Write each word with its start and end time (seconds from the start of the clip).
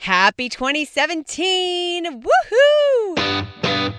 Happy 0.00 0.48
2017! 0.48 2.22
Woohoo! 2.22 3.94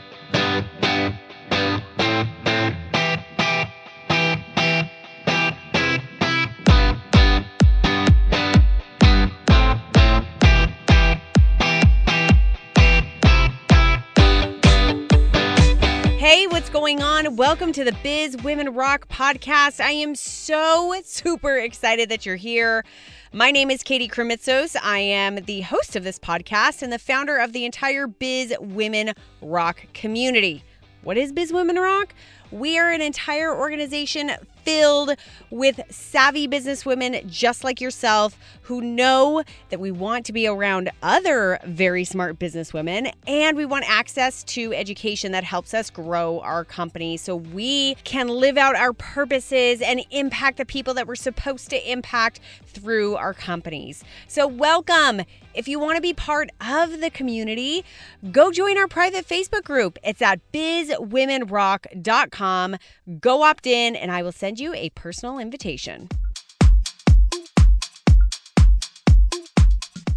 Going 16.92 17.04
on? 17.04 17.38
Welcome 17.38 17.72
to 17.72 17.86
the 17.86 17.96
Biz 18.04 18.44
Women 18.44 18.74
Rock 18.74 19.08
podcast. 19.08 19.80
I 19.80 19.92
am 19.92 20.14
so 20.14 20.94
super 21.06 21.58
excited 21.58 22.10
that 22.10 22.26
you're 22.26 22.36
here. 22.36 22.84
My 23.32 23.50
name 23.50 23.72
is 23.72 23.82
Katie 23.82 24.10
Krimitsos. 24.10 24.76
I 24.84 25.00
am 25.00 25.36
the 25.36 25.62
host 25.62 25.96
of 25.96 26.04
this 26.04 26.20
podcast 26.20 26.82
and 26.82 26.92
the 26.92 27.00
founder 27.00 27.38
of 27.38 27.54
the 27.54 27.64
entire 27.64 28.08
Biz 28.08 28.56
Women 28.60 29.14
Rock 29.42 29.86
community. 29.94 30.66
What 31.04 31.16
is 31.16 31.32
Biz 31.32 31.54
Women 31.54 31.78
Rock? 31.78 32.14
We 32.52 32.78
are 32.78 32.92
an 32.92 33.00
entire 33.00 33.58
organization 33.58 34.32
filled 34.64 35.16
with 35.50 35.80
savvy 35.90 36.46
businesswomen 36.46 37.26
just 37.26 37.64
like 37.64 37.80
yourself 37.80 38.38
who 38.72 38.80
know 38.80 39.44
that 39.68 39.82
we 39.82 39.92
want 39.92 40.26
to 40.26 40.32
be 40.32 40.48
around 40.48 40.90
other 41.04 41.60
very 41.66 42.06
smart 42.06 42.40
businesswomen 42.40 43.12
and 43.28 43.58
we 43.58 43.66
want 43.66 43.84
access 43.86 44.44
to 44.44 44.74
education 44.74 45.34
that 45.34 45.44
helps 45.44 45.74
us 45.74 45.90
grow 45.90 46.40
our 46.40 46.64
company 46.64 47.18
so 47.18 47.36
we 47.36 47.96
can 48.06 48.30
live 48.30 48.58
out 48.58 48.78
our 48.78 48.94
purposes 48.94 49.82
and 49.82 50.06
impact 50.10 50.58
the 50.58 50.64
people 50.64 50.94
that 50.94 51.06
we're 51.06 51.16
supposed 51.16 51.70
to 51.70 51.92
impact 51.92 52.40
through 52.66 53.18
our 53.18 53.34
companies. 53.34 54.06
So, 54.30 54.48
welcome. 54.48 55.24
If 55.54 55.68
you 55.68 55.78
want 55.78 55.98
to 55.98 56.02
be 56.02 56.14
part 56.14 56.50
of 56.62 57.02
the 57.02 57.10
community, 57.10 57.84
go 58.32 58.54
join 58.54 58.78
our 58.78 58.88
private 58.88 59.28
Facebook 59.28 59.66
group. 59.66 60.00
It's 60.02 60.22
at 60.22 60.40
bizwomenrock.com. 60.54 62.78
Go 63.20 63.44
opt 63.44 63.68
in, 63.68 63.98
and 63.98 64.14
I 64.14 64.24
will 64.24 64.32
send 64.32 64.62
you 64.62 64.74
a 64.74 64.92
personal 64.92 65.40
invitation. 65.40 66.08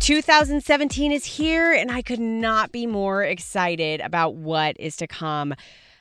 2017 0.04 1.12
is 1.12 1.24
here, 1.24 1.72
and 1.72 1.90
I 1.90 2.02
could 2.02 2.20
not 2.20 2.72
be 2.72 2.86
more 2.86 3.24
excited 3.24 4.02
about 4.02 4.34
what 4.34 4.76
is 4.78 4.96
to 4.96 5.06
come. 5.06 5.54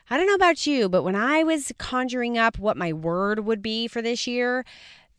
I 0.10 0.18
don't 0.18 0.28
know 0.28 0.34
about 0.34 0.68
you, 0.68 0.90
but 0.90 1.04
when 1.04 1.16
I 1.16 1.44
was 1.44 1.72
conjuring 1.78 2.38
up 2.38 2.60
what 2.60 2.76
my 2.76 2.92
word 2.92 3.46
would 3.46 3.62
be 3.62 3.88
for 3.88 4.02
this 4.02 4.28
year, 4.28 4.66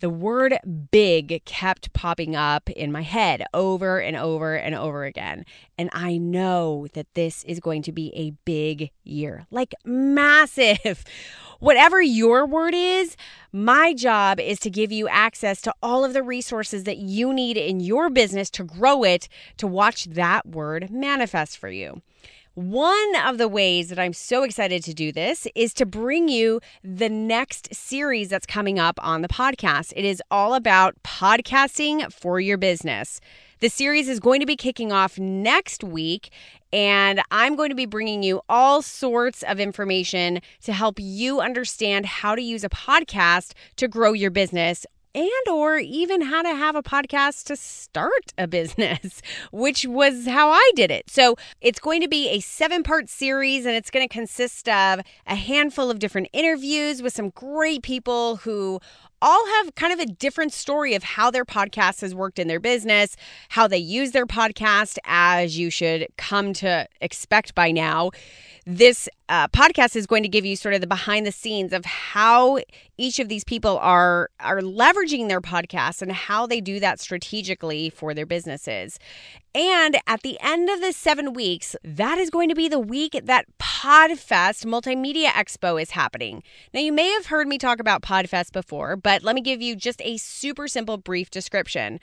the 0.00 0.10
word 0.10 0.58
big 0.90 1.44
kept 1.44 1.92
popping 1.92 2.36
up 2.36 2.68
in 2.70 2.92
my 2.92 3.02
head 3.02 3.44
over 3.54 4.00
and 4.00 4.16
over 4.16 4.54
and 4.54 4.74
over 4.74 5.04
again. 5.04 5.44
And 5.78 5.90
I 5.92 6.16
know 6.16 6.86
that 6.94 7.06
this 7.14 7.44
is 7.44 7.60
going 7.60 7.82
to 7.82 7.92
be 7.92 8.12
a 8.14 8.32
big 8.44 8.90
year, 9.04 9.46
like 9.50 9.74
massive. 9.84 11.04
Whatever 11.60 12.02
your 12.02 12.44
word 12.44 12.74
is, 12.74 13.16
my 13.52 13.94
job 13.94 14.38
is 14.38 14.58
to 14.60 14.70
give 14.70 14.92
you 14.92 15.08
access 15.08 15.62
to 15.62 15.74
all 15.82 16.04
of 16.04 16.12
the 16.12 16.22
resources 16.22 16.84
that 16.84 16.98
you 16.98 17.32
need 17.32 17.56
in 17.56 17.80
your 17.80 18.10
business 18.10 18.50
to 18.50 18.64
grow 18.64 19.02
it, 19.04 19.28
to 19.56 19.66
watch 19.66 20.04
that 20.06 20.46
word 20.46 20.90
manifest 20.90 21.56
for 21.56 21.70
you. 21.70 22.02
One 22.54 23.16
of 23.16 23.38
the 23.38 23.48
ways 23.48 23.88
that 23.88 23.98
I'm 23.98 24.12
so 24.12 24.44
excited 24.44 24.84
to 24.84 24.94
do 24.94 25.10
this 25.10 25.48
is 25.56 25.74
to 25.74 25.84
bring 25.84 26.28
you 26.28 26.60
the 26.84 27.08
next 27.08 27.74
series 27.74 28.28
that's 28.28 28.46
coming 28.46 28.78
up 28.78 28.96
on 29.02 29.22
the 29.22 29.28
podcast. 29.28 29.92
It 29.96 30.04
is 30.04 30.22
all 30.30 30.54
about 30.54 30.94
podcasting 31.02 32.12
for 32.12 32.38
your 32.38 32.56
business. 32.56 33.20
The 33.58 33.68
series 33.68 34.08
is 34.08 34.20
going 34.20 34.38
to 34.38 34.46
be 34.46 34.54
kicking 34.54 34.92
off 34.92 35.18
next 35.18 35.82
week, 35.82 36.30
and 36.72 37.20
I'm 37.32 37.56
going 37.56 37.70
to 37.70 37.74
be 37.74 37.86
bringing 37.86 38.22
you 38.22 38.40
all 38.48 38.82
sorts 38.82 39.42
of 39.42 39.58
information 39.58 40.40
to 40.62 40.72
help 40.72 41.00
you 41.00 41.40
understand 41.40 42.06
how 42.06 42.36
to 42.36 42.42
use 42.42 42.62
a 42.62 42.68
podcast 42.68 43.54
to 43.78 43.88
grow 43.88 44.12
your 44.12 44.30
business 44.30 44.86
and 45.14 45.48
or 45.50 45.78
even 45.78 46.22
how 46.22 46.42
to 46.42 46.54
have 46.54 46.74
a 46.74 46.82
podcast 46.82 47.44
to 47.44 47.56
start 47.56 48.32
a 48.36 48.46
business 48.54 49.22
which 49.52 49.86
was 49.86 50.26
how 50.26 50.50
i 50.50 50.70
did 50.74 50.90
it. 50.90 51.08
So 51.08 51.36
it's 51.60 51.78
going 51.78 52.00
to 52.00 52.08
be 52.08 52.28
a 52.28 52.40
seven 52.40 52.82
part 52.82 53.08
series 53.08 53.66
and 53.66 53.76
it's 53.76 53.90
going 53.90 54.06
to 54.06 54.12
consist 54.12 54.68
of 54.68 55.00
a 55.26 55.34
handful 55.34 55.90
of 55.90 55.98
different 55.98 56.28
interviews 56.32 57.02
with 57.02 57.12
some 57.12 57.30
great 57.30 57.82
people 57.82 58.36
who 58.36 58.80
all 59.22 59.46
have 59.46 59.74
kind 59.74 59.92
of 59.92 59.98
a 59.98 60.06
different 60.06 60.52
story 60.52 60.94
of 60.94 61.02
how 61.02 61.30
their 61.30 61.44
podcast 61.44 62.00
has 62.00 62.14
worked 62.14 62.38
in 62.38 62.48
their 62.48 62.60
business, 62.60 63.16
how 63.50 63.66
they 63.66 63.78
use 63.78 64.12
their 64.12 64.26
podcast, 64.26 64.98
as 65.04 65.58
you 65.58 65.70
should 65.70 66.06
come 66.16 66.52
to 66.54 66.86
expect 67.00 67.54
by 67.54 67.70
now. 67.70 68.10
This 68.66 69.08
uh, 69.28 69.48
podcast 69.48 69.96
is 69.96 70.06
going 70.06 70.22
to 70.22 70.28
give 70.28 70.44
you 70.44 70.56
sort 70.56 70.74
of 70.74 70.80
the 70.80 70.86
behind 70.86 71.26
the 71.26 71.32
scenes 71.32 71.72
of 71.72 71.84
how 71.84 72.58
each 72.96 73.18
of 73.18 73.28
these 73.28 73.44
people 73.44 73.78
are 73.78 74.30
are 74.40 74.60
leveraging 74.60 75.28
their 75.28 75.40
podcasts 75.40 76.00
and 76.00 76.12
how 76.12 76.46
they 76.46 76.60
do 76.60 76.80
that 76.80 77.00
strategically 77.00 77.90
for 77.90 78.14
their 78.14 78.26
businesses. 78.26 78.98
And 79.54 79.98
at 80.06 80.22
the 80.22 80.36
end 80.40 80.68
of 80.68 80.80
the 80.80 80.92
seven 80.92 81.32
weeks, 81.32 81.76
that 81.84 82.18
is 82.18 82.28
going 82.28 82.48
to 82.48 82.56
be 82.56 82.68
the 82.68 82.78
week 82.78 83.20
that 83.22 83.46
PodFest 83.60 84.64
Multimedia 84.66 85.28
Expo 85.28 85.80
is 85.80 85.90
happening. 85.90 86.42
Now, 86.72 86.80
you 86.80 86.92
may 86.92 87.08
have 87.10 87.26
heard 87.26 87.46
me 87.46 87.56
talk 87.56 87.78
about 87.78 88.02
PodFest 88.02 88.52
before, 88.52 88.96
but 88.96 89.13
let 89.22 89.34
me 89.34 89.40
give 89.40 89.62
you 89.62 89.76
just 89.76 90.00
a 90.02 90.16
super 90.16 90.66
simple, 90.68 90.96
brief 90.96 91.30
description. 91.30 92.00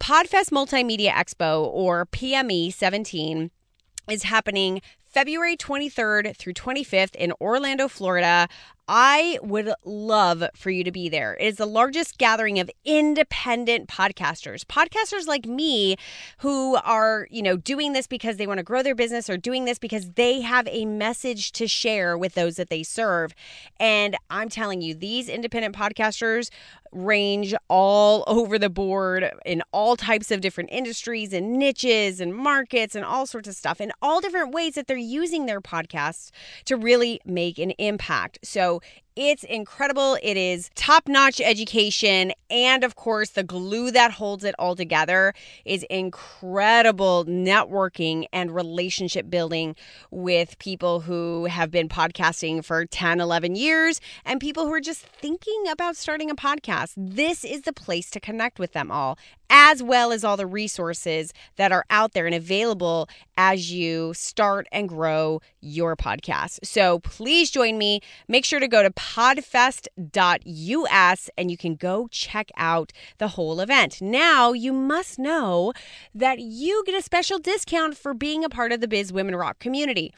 PodFest 0.00 0.50
Multimedia 0.50 1.10
Expo, 1.10 1.66
or 1.66 2.06
PME 2.06 2.72
17, 2.72 3.50
is 4.10 4.24
happening 4.24 4.82
February 5.08 5.56
23rd 5.56 6.36
through 6.36 6.54
25th 6.54 7.14
in 7.14 7.32
Orlando, 7.40 7.88
Florida. 7.88 8.48
I 8.86 9.38
would 9.42 9.72
love 9.84 10.44
for 10.54 10.70
you 10.70 10.84
to 10.84 10.92
be 10.92 11.08
there. 11.08 11.34
It 11.40 11.46
is 11.46 11.56
the 11.56 11.66
largest 11.66 12.18
gathering 12.18 12.58
of 12.58 12.70
independent 12.84 13.88
podcasters. 13.88 14.62
Podcasters 14.64 15.26
like 15.26 15.46
me 15.46 15.96
who 16.38 16.76
are, 16.76 17.26
you 17.30 17.42
know, 17.42 17.56
doing 17.56 17.94
this 17.94 18.06
because 18.06 18.36
they 18.36 18.46
want 18.46 18.58
to 18.58 18.64
grow 18.64 18.82
their 18.82 18.94
business 18.94 19.30
or 19.30 19.38
doing 19.38 19.64
this 19.64 19.78
because 19.78 20.10
they 20.12 20.42
have 20.42 20.68
a 20.68 20.84
message 20.84 21.52
to 21.52 21.66
share 21.66 22.18
with 22.18 22.34
those 22.34 22.56
that 22.56 22.68
they 22.68 22.82
serve. 22.82 23.34
And 23.80 24.16
I'm 24.28 24.50
telling 24.50 24.82
you, 24.82 24.94
these 24.94 25.30
independent 25.30 25.74
podcasters 25.74 26.50
range 26.94 27.54
all 27.68 28.24
over 28.26 28.58
the 28.58 28.70
board 28.70 29.30
in 29.44 29.62
all 29.72 29.96
types 29.96 30.30
of 30.30 30.40
different 30.40 30.70
industries 30.72 31.32
and 31.32 31.54
niches 31.54 32.20
and 32.20 32.34
markets 32.34 32.94
and 32.94 33.04
all 33.04 33.26
sorts 33.26 33.48
of 33.48 33.54
stuff 33.54 33.80
in 33.80 33.92
all 34.00 34.20
different 34.20 34.52
ways 34.52 34.74
that 34.74 34.86
they're 34.86 34.96
using 34.96 35.46
their 35.46 35.60
podcasts 35.60 36.30
to 36.64 36.76
really 36.76 37.20
make 37.24 37.58
an 37.58 37.70
impact. 37.72 38.38
So 38.42 38.73
so 38.74 38.80
it's 39.16 39.44
incredible. 39.44 40.18
It 40.22 40.36
is 40.36 40.70
top 40.74 41.06
notch 41.06 41.40
education. 41.40 42.32
And 42.50 42.82
of 42.82 42.96
course, 42.96 43.30
the 43.30 43.44
glue 43.44 43.90
that 43.92 44.12
holds 44.12 44.42
it 44.44 44.54
all 44.58 44.74
together 44.74 45.34
is 45.64 45.84
incredible 45.84 47.24
networking 47.24 48.26
and 48.32 48.54
relationship 48.54 49.30
building 49.30 49.76
with 50.10 50.58
people 50.58 51.00
who 51.00 51.46
have 51.46 51.70
been 51.70 51.88
podcasting 51.88 52.64
for 52.64 52.86
10, 52.86 53.20
11 53.20 53.54
years 53.54 54.00
and 54.24 54.40
people 54.40 54.66
who 54.66 54.72
are 54.72 54.80
just 54.80 55.02
thinking 55.02 55.64
about 55.70 55.96
starting 55.96 56.30
a 56.30 56.34
podcast. 56.34 56.94
This 56.96 57.44
is 57.44 57.62
the 57.62 57.72
place 57.72 58.10
to 58.10 58.20
connect 58.20 58.58
with 58.58 58.72
them 58.72 58.90
all, 58.90 59.16
as 59.48 59.82
well 59.82 60.10
as 60.10 60.24
all 60.24 60.36
the 60.36 60.46
resources 60.46 61.32
that 61.56 61.70
are 61.70 61.84
out 61.90 62.12
there 62.12 62.26
and 62.26 62.34
available 62.34 63.08
as 63.36 63.72
you 63.72 64.12
start 64.14 64.66
and 64.72 64.88
grow 64.88 65.40
your 65.60 65.96
podcast. 65.96 66.60
So 66.64 66.98
please 67.00 67.50
join 67.50 67.78
me. 67.78 68.00
Make 68.28 68.44
sure 68.44 68.60
to 68.60 68.68
go 68.68 68.82
to 68.82 68.90
podfest.us 69.04 71.30
and 71.36 71.50
you 71.50 71.56
can 71.56 71.74
go 71.74 72.08
check 72.10 72.50
out 72.56 72.92
the 73.18 73.28
whole 73.28 73.60
event. 73.60 74.00
Now, 74.00 74.52
you 74.52 74.72
must 74.72 75.18
know 75.18 75.72
that 76.14 76.38
you 76.38 76.82
get 76.86 76.98
a 76.98 77.02
special 77.02 77.38
discount 77.38 77.96
for 77.96 78.14
being 78.14 78.44
a 78.44 78.48
part 78.48 78.72
of 78.72 78.80
the 78.80 78.88
Biz 78.88 79.12
Women 79.12 79.36
Rock 79.36 79.58
community. 79.58 80.14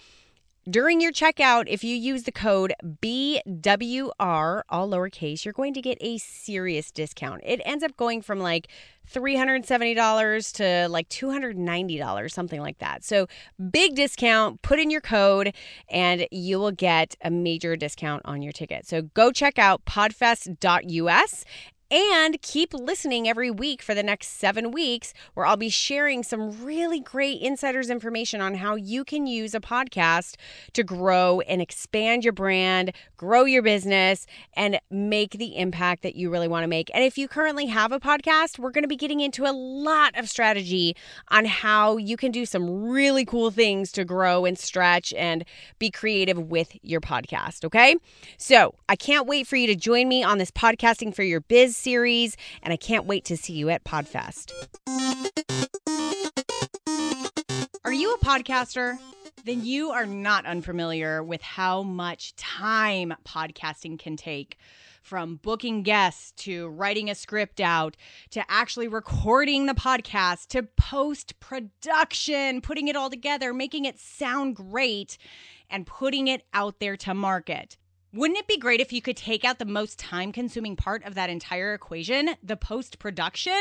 During 0.69 1.01
your 1.01 1.13
checkout, 1.13 1.67
if 1.69 1.85
you 1.85 1.95
use 1.95 2.25
the 2.25 2.33
code 2.33 2.75
BWR, 2.83 4.63
all 4.69 4.89
lowercase, 4.89 5.45
you're 5.45 5.55
going 5.55 5.73
to 5.75 5.81
get 5.81 5.97
a 6.01 6.19
serious 6.19 6.91
discount. 6.91 7.43
It 7.45 7.61
ends 7.65 7.85
up 7.85 7.97
going 7.97 8.21
from 8.21 8.41
like 8.41 8.67
$370 9.09 10.53
to 10.55 10.89
like 10.89 11.09
$290, 11.09 12.31
something 12.33 12.61
like 12.61 12.79
that. 12.79 13.05
So, 13.05 13.29
big 13.71 13.95
discount. 13.95 14.61
Put 14.63 14.81
in 14.81 14.91
your 14.91 15.01
code 15.01 15.55
and 15.89 16.27
you 16.33 16.59
will 16.59 16.73
get 16.73 17.15
a 17.23 17.31
major 17.31 17.77
discount 17.77 18.23
on 18.25 18.43
your 18.43 18.53
ticket. 18.53 18.89
So, 18.89 19.03
go 19.03 19.31
check 19.31 19.61
out 19.61 19.85
podfest.us 19.85 21.45
And 21.89 22.43
keep 22.43 22.75
listening 22.75 23.29
every 23.29 23.49
week 23.49 23.81
for 23.81 23.95
the 23.95 24.03
next 24.03 24.39
seven 24.39 24.73
weeks, 24.73 25.15
where 25.35 25.47
I'll 25.47 25.57
be 25.57 25.69
sharing 25.69 26.25
some 26.25 26.65
really 26.65 26.99
great 26.99 27.41
insiders 27.41 27.91
information 27.91 28.41
on 28.41 28.55
how 28.57 28.75
you 28.75 29.05
can 29.05 29.29
use 29.29 29.55
a 29.55 29.61
podcast 29.61 30.35
to 30.73 30.83
grow 30.83 31.41
and 31.43 31.63
expand 31.63 32.25
your 32.25 32.33
brand, 32.33 32.93
grow 33.17 33.45
your 33.45 33.63
business, 33.63 34.27
and 34.55 34.81
make 34.91 35.33
the 35.33 35.57
impact 35.57 36.03
that 36.03 36.17
you 36.17 36.29
really 36.29 36.49
want 36.49 36.65
to 36.65 36.69
make. 36.69 36.91
And 36.93 37.05
if 37.05 37.17
you 37.17 37.29
currently 37.29 37.67
have 37.67 37.93
a 37.93 38.01
podcast, 38.01 38.59
we're 38.59 38.73
going 38.73 38.83
to 38.83 38.89
be 38.89 38.97
getting 38.97 39.21
into 39.21 39.45
a 39.45 39.55
lot 39.55 40.19
of 40.19 40.29
strategy 40.29 40.97
on 41.29 41.45
how 41.45 41.99
you 41.99 42.17
can 42.17 42.33
do 42.33 42.47
some 42.47 42.89
really 42.89 43.25
cool 43.25 43.53
things 43.53 43.93
to 43.93 44.05
grow 44.05 44.45
and 44.45 44.59
stretch 44.59 45.15
and 45.15 45.45
be 45.79 45.93
creative 45.93 46.51
with 46.51 46.77
your 46.83 47.01
podcast. 47.01 47.65
Okay. 47.65 47.95
So 48.39 48.75
I 48.89 48.97
can't 48.97 49.29
wait 49.29 49.47
for 49.47 49.55
you 49.55 49.69
to 49.69 49.77
join 49.77 50.09
me 50.09 50.25
on 50.25 50.39
this 50.39 50.51
podcasting 50.51 51.15
for 51.15 51.23
your 51.23 51.41
biz 51.41 51.76
series, 51.77 52.37
and 52.63 52.73
I 52.73 52.77
can't 52.77 53.07
wait 53.07 53.25
to 53.27 53.37
see 53.37 53.53
you 53.53 53.69
at 53.71 53.85
PodFest. 53.85 54.53
Are 57.85 57.93
you 57.93 58.15
a 58.15 58.19
podcaster? 58.19 58.99
Then 59.45 59.65
you 59.65 59.91
are 59.91 60.07
not 60.07 60.45
unfamiliar 60.45 61.23
with 61.23 61.41
how 61.41 61.85
much 61.85 62.35
time 62.35 63.15
podcasting 63.25 63.97
can 63.97 64.17
take. 64.17 64.59
From 65.03 65.37
booking 65.37 65.85
guests 65.85 66.33
to 66.43 66.67
writing 66.67 67.09
a 67.09 67.15
script 67.15 67.61
out 67.61 67.97
to 68.31 68.43
actually 68.49 68.89
recording 68.89 69.67
the 69.67 69.73
podcast 69.73 70.49
to 70.49 70.65
post 70.65 71.39
production, 71.39 72.61
putting 72.61 72.89
it 72.89 72.97
all 72.97 73.09
together, 73.09 73.55
making 73.55 73.85
it 73.85 74.01
sound 74.01 74.57
great, 74.57 75.17
and 75.71 75.87
putting 75.87 76.27
it 76.27 76.43
out 76.53 76.81
there 76.81 76.97
to 76.97 77.15
market. 77.15 77.77
Wouldn't 78.17 78.39
it 78.39 78.49
be 78.49 78.57
great 78.57 78.81
if 78.81 78.95
you 78.95 79.03
could 79.03 79.19
take 79.19 79.45
out 79.45 79.59
the 79.59 79.67
most 79.67 79.99
time 79.99 80.33
consuming 80.33 80.75
part 80.75 81.05
of 81.05 81.15
that 81.17 81.29
entire 81.29 81.75
equation, 81.75 82.31
the 82.43 82.57
post 82.57 82.99
production? 82.99 83.61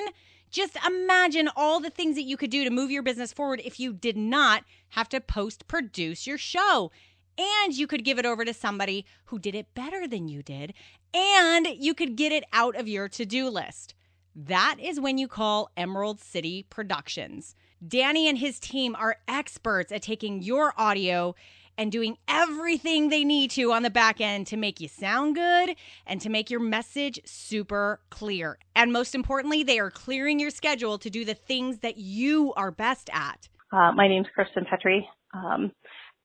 Just 0.50 0.78
imagine 0.88 1.50
all 1.58 1.82
the 1.82 1.90
things 1.90 2.16
that 2.16 2.22
you 2.22 2.38
could 2.38 2.52
do 2.52 2.64
to 2.64 2.70
move 2.70 2.90
your 2.90 3.04
business 3.04 3.34
forward 3.34 3.62
if 3.66 3.82
you 3.82 3.92
did 3.92 4.16
not 4.16 4.64
have 4.92 5.10
to 5.10 5.20
post 5.20 5.68
produce 5.68 6.26
your 6.26 6.38
show. 6.38 6.90
And 7.38 7.74
you 7.74 7.86
could 7.86 8.06
give 8.06 8.18
it 8.18 8.26
over 8.26 8.46
to 8.46 8.54
somebody 8.54 9.06
who 9.26 9.40
did 9.40 9.56
it 9.56 9.76
better 9.76 10.08
than 10.08 10.30
you 10.30 10.42
did, 10.42 10.74
and 11.14 11.68
you 11.68 11.94
could 11.94 12.16
get 12.16 12.32
it 12.32 12.46
out 12.54 12.78
of 12.78 12.88
your 12.88 13.10
to 13.10 13.26
do 13.26 13.50
list. 13.50 13.94
That 14.34 14.78
is 14.82 15.02
when 15.02 15.18
you 15.18 15.28
call 15.28 15.70
Emerald 15.76 16.22
City 16.22 16.66
Productions. 16.70 17.56
Danny 17.86 18.30
and 18.30 18.38
his 18.38 18.58
team 18.62 18.96
are 18.98 19.18
experts 19.28 19.92
at 19.92 20.02
taking 20.02 20.42
your 20.42 20.74
audio 20.78 21.36
and 21.78 21.92
doing 21.92 22.18
everything 22.28 23.10
they 23.10 23.24
need 23.24 23.52
to 23.52 23.72
on 23.72 23.84
the 23.84 23.90
back 23.90 24.22
end 24.22 24.48
to 24.48 24.58
make 24.58 24.80
you 24.80 24.88
sound 24.88 25.36
good 25.36 25.76
and 26.06 26.22
to 26.22 26.30
make 26.30 26.50
your 26.50 26.60
message 26.60 27.20
super 27.26 28.00
clear. 28.10 28.58
And 28.76 28.92
most 28.92 29.16
importantly, 29.16 29.64
they 29.64 29.80
are 29.80 29.92
clearing 29.92 30.40
your 30.40 30.52
schedule 30.52 30.98
to 31.00 31.10
do 31.10 31.26
the 31.26 31.34
things 31.34 31.80
that 31.80 31.98
you 31.98 32.54
are 32.56 32.72
best 32.72 33.10
at. 33.14 33.50
Uh, 33.72 33.92
my 33.94 34.08
name's 34.08 34.28
Kristen 34.34 34.66
Petrie. 34.70 35.08
Um, 35.34 35.72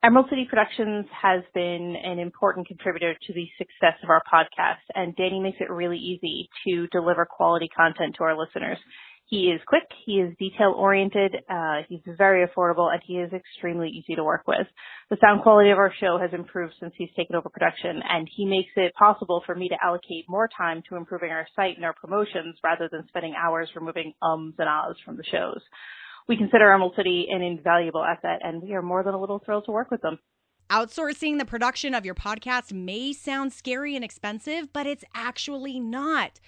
Emerald 0.02 0.30
City 0.30 0.46
Productions 0.48 1.04
has 1.20 1.42
been 1.52 1.94
an 2.02 2.18
important 2.18 2.66
contributor 2.66 3.14
to 3.26 3.32
the 3.34 3.46
success 3.58 3.98
of 4.02 4.08
our 4.08 4.22
podcast, 4.32 4.80
and 4.94 5.14
Danny 5.14 5.40
makes 5.40 5.58
it 5.60 5.68
really 5.68 5.98
easy 5.98 6.48
to 6.66 6.86
deliver 6.86 7.26
quality 7.26 7.68
content 7.68 8.14
to 8.16 8.24
our 8.24 8.38
listeners. 8.38 8.78
He 9.30 9.44
is 9.44 9.60
quick, 9.64 9.86
he 10.04 10.14
is 10.14 10.36
detail 10.40 10.74
oriented, 10.76 11.36
uh, 11.48 11.82
he's 11.88 12.00
very 12.18 12.44
affordable, 12.44 12.92
and 12.92 13.00
he 13.06 13.14
is 13.14 13.32
extremely 13.32 13.88
easy 13.88 14.16
to 14.16 14.24
work 14.24 14.42
with. 14.48 14.66
The 15.08 15.18
sound 15.20 15.42
quality 15.42 15.70
of 15.70 15.78
our 15.78 15.94
show 16.00 16.18
has 16.20 16.30
improved 16.32 16.74
since 16.80 16.92
he's 16.96 17.14
taken 17.16 17.36
over 17.36 17.48
production, 17.48 18.02
and 18.08 18.28
he 18.34 18.44
makes 18.44 18.70
it 18.74 18.92
possible 18.94 19.40
for 19.46 19.54
me 19.54 19.68
to 19.68 19.76
allocate 19.80 20.24
more 20.28 20.48
time 20.48 20.82
to 20.88 20.96
improving 20.96 21.30
our 21.30 21.46
site 21.54 21.76
and 21.76 21.84
our 21.84 21.94
promotions 21.94 22.56
rather 22.64 22.88
than 22.90 23.06
spending 23.06 23.34
hours 23.40 23.70
removing 23.76 24.14
ums 24.20 24.56
and 24.58 24.68
ahs 24.68 24.96
from 25.04 25.16
the 25.16 25.24
shows. 25.30 25.60
We 26.26 26.36
consider 26.36 26.72
Emerald 26.72 26.94
City 26.96 27.28
an 27.30 27.40
invaluable 27.40 28.02
asset, 28.02 28.40
and 28.42 28.60
we 28.60 28.74
are 28.74 28.82
more 28.82 29.04
than 29.04 29.14
a 29.14 29.20
little 29.20 29.38
thrilled 29.38 29.66
to 29.66 29.72
work 29.72 29.92
with 29.92 30.02
them. 30.02 30.18
Outsourcing 30.70 31.38
the 31.38 31.44
production 31.44 31.94
of 31.94 32.04
your 32.04 32.16
podcast 32.16 32.72
may 32.72 33.12
sound 33.12 33.52
scary 33.52 33.94
and 33.94 34.04
expensive, 34.04 34.72
but 34.72 34.88
it's 34.88 35.04
actually 35.14 35.78
not. 35.78 36.40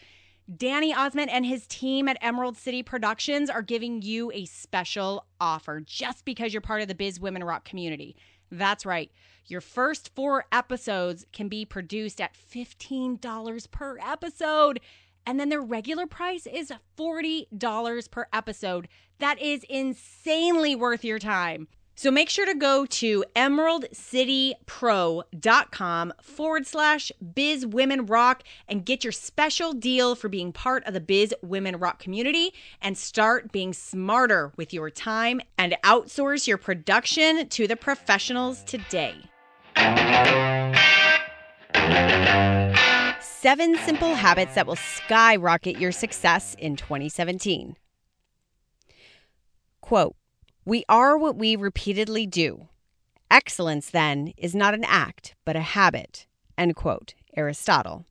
Danny 0.57 0.93
Ozment 0.93 1.29
and 1.31 1.47
his 1.47 1.67
team 1.67 2.09
at 2.09 2.19
Emerald 2.21 2.57
City 2.57 2.83
Productions 2.83 3.49
are 3.49 3.63
giving 3.63 4.03
you 4.03 4.33
a 4.33 4.45
special 4.45 5.27
offer 5.41 5.81
just 5.81 6.25
because 6.25 6.53
you're 6.53 6.61
part 6.61 6.83
of 6.83 6.89
the 6.89 6.95
Biz 6.95 7.21
Women 7.21 7.45
Rock 7.45 7.65
community. 7.65 8.17
That's 8.51 8.85
right. 8.85 9.11
Your 9.47 9.61
first 9.61 10.11
four 10.15 10.45
episodes 10.53 11.27
can 11.33 11.49
be 11.49 11.65
produced 11.65 12.21
at 12.21 12.35
$15 12.35 13.71
per 13.71 13.99
episode. 13.99 14.81
And 15.25 15.39
then 15.39 15.49
their 15.49 15.63
regular 15.63 16.07
price 16.07 16.47
is 16.47 16.73
$40 16.99 18.11
per 18.11 18.27
episode. 18.33 18.89
That 19.19 19.41
is 19.41 19.65
insanely 19.69 20.75
worth 20.75 21.05
your 21.05 21.21
time. 21.21 21.69
So 22.03 22.11
make 22.11 22.29
sure 22.29 22.45
to 22.47 22.55
go 22.55 22.85
to 22.85 23.25
emeraldcitypro.com 23.37 26.13
forward 26.21 26.67
slash 26.67 27.13
biz 27.33 27.65
women 27.65 28.07
rock 28.07 28.43
and 28.67 28.85
get 28.85 29.05
your 29.05 29.13
special 29.13 29.73
deal 29.73 30.17
for 30.17 30.29
being 30.29 30.51
part 30.51 30.85
of 30.85 30.95
the 30.95 31.01
biz 31.01 31.33
women 31.43 31.77
rock 31.77 32.01
community 32.01 32.53
and 32.81 32.99
start 32.99 33.53
being 33.53 33.73
smarter 33.73 34.53
with 34.57 34.75
your 34.75 34.91
time 34.91 35.41
and 35.57 35.77
outsource 35.85 36.49
your 36.49 36.59
production 36.59 37.49
to 37.51 37.69
the 37.69 37.77
professionals 37.77 38.65
today. 38.65 39.15
Seven 43.21 43.79
simple 43.85 44.17
habits 44.17 44.57
that 44.57 44.67
will 44.67 44.75
skyrocket 44.75 45.79
your 45.79 45.93
success 45.93 46.57
in 46.59 46.75
2017. 46.75 47.77
Quote, 49.81 50.17
we 50.65 50.85
are 50.89 51.19
what 51.19 51.37
we 51.37 51.57
repeatedly 51.57 52.27
do. 52.27 52.69
Excellence, 53.31 53.91
then, 53.91 54.33
is 54.37 54.55
not 54.55 54.75
an 54.75 54.85
act, 54.85 55.35
but 55.45 55.57
a 55.57 55.61
habit. 55.61 56.27
End 56.57 56.77
quote. 56.77 57.15
Aristotle. 57.35 58.05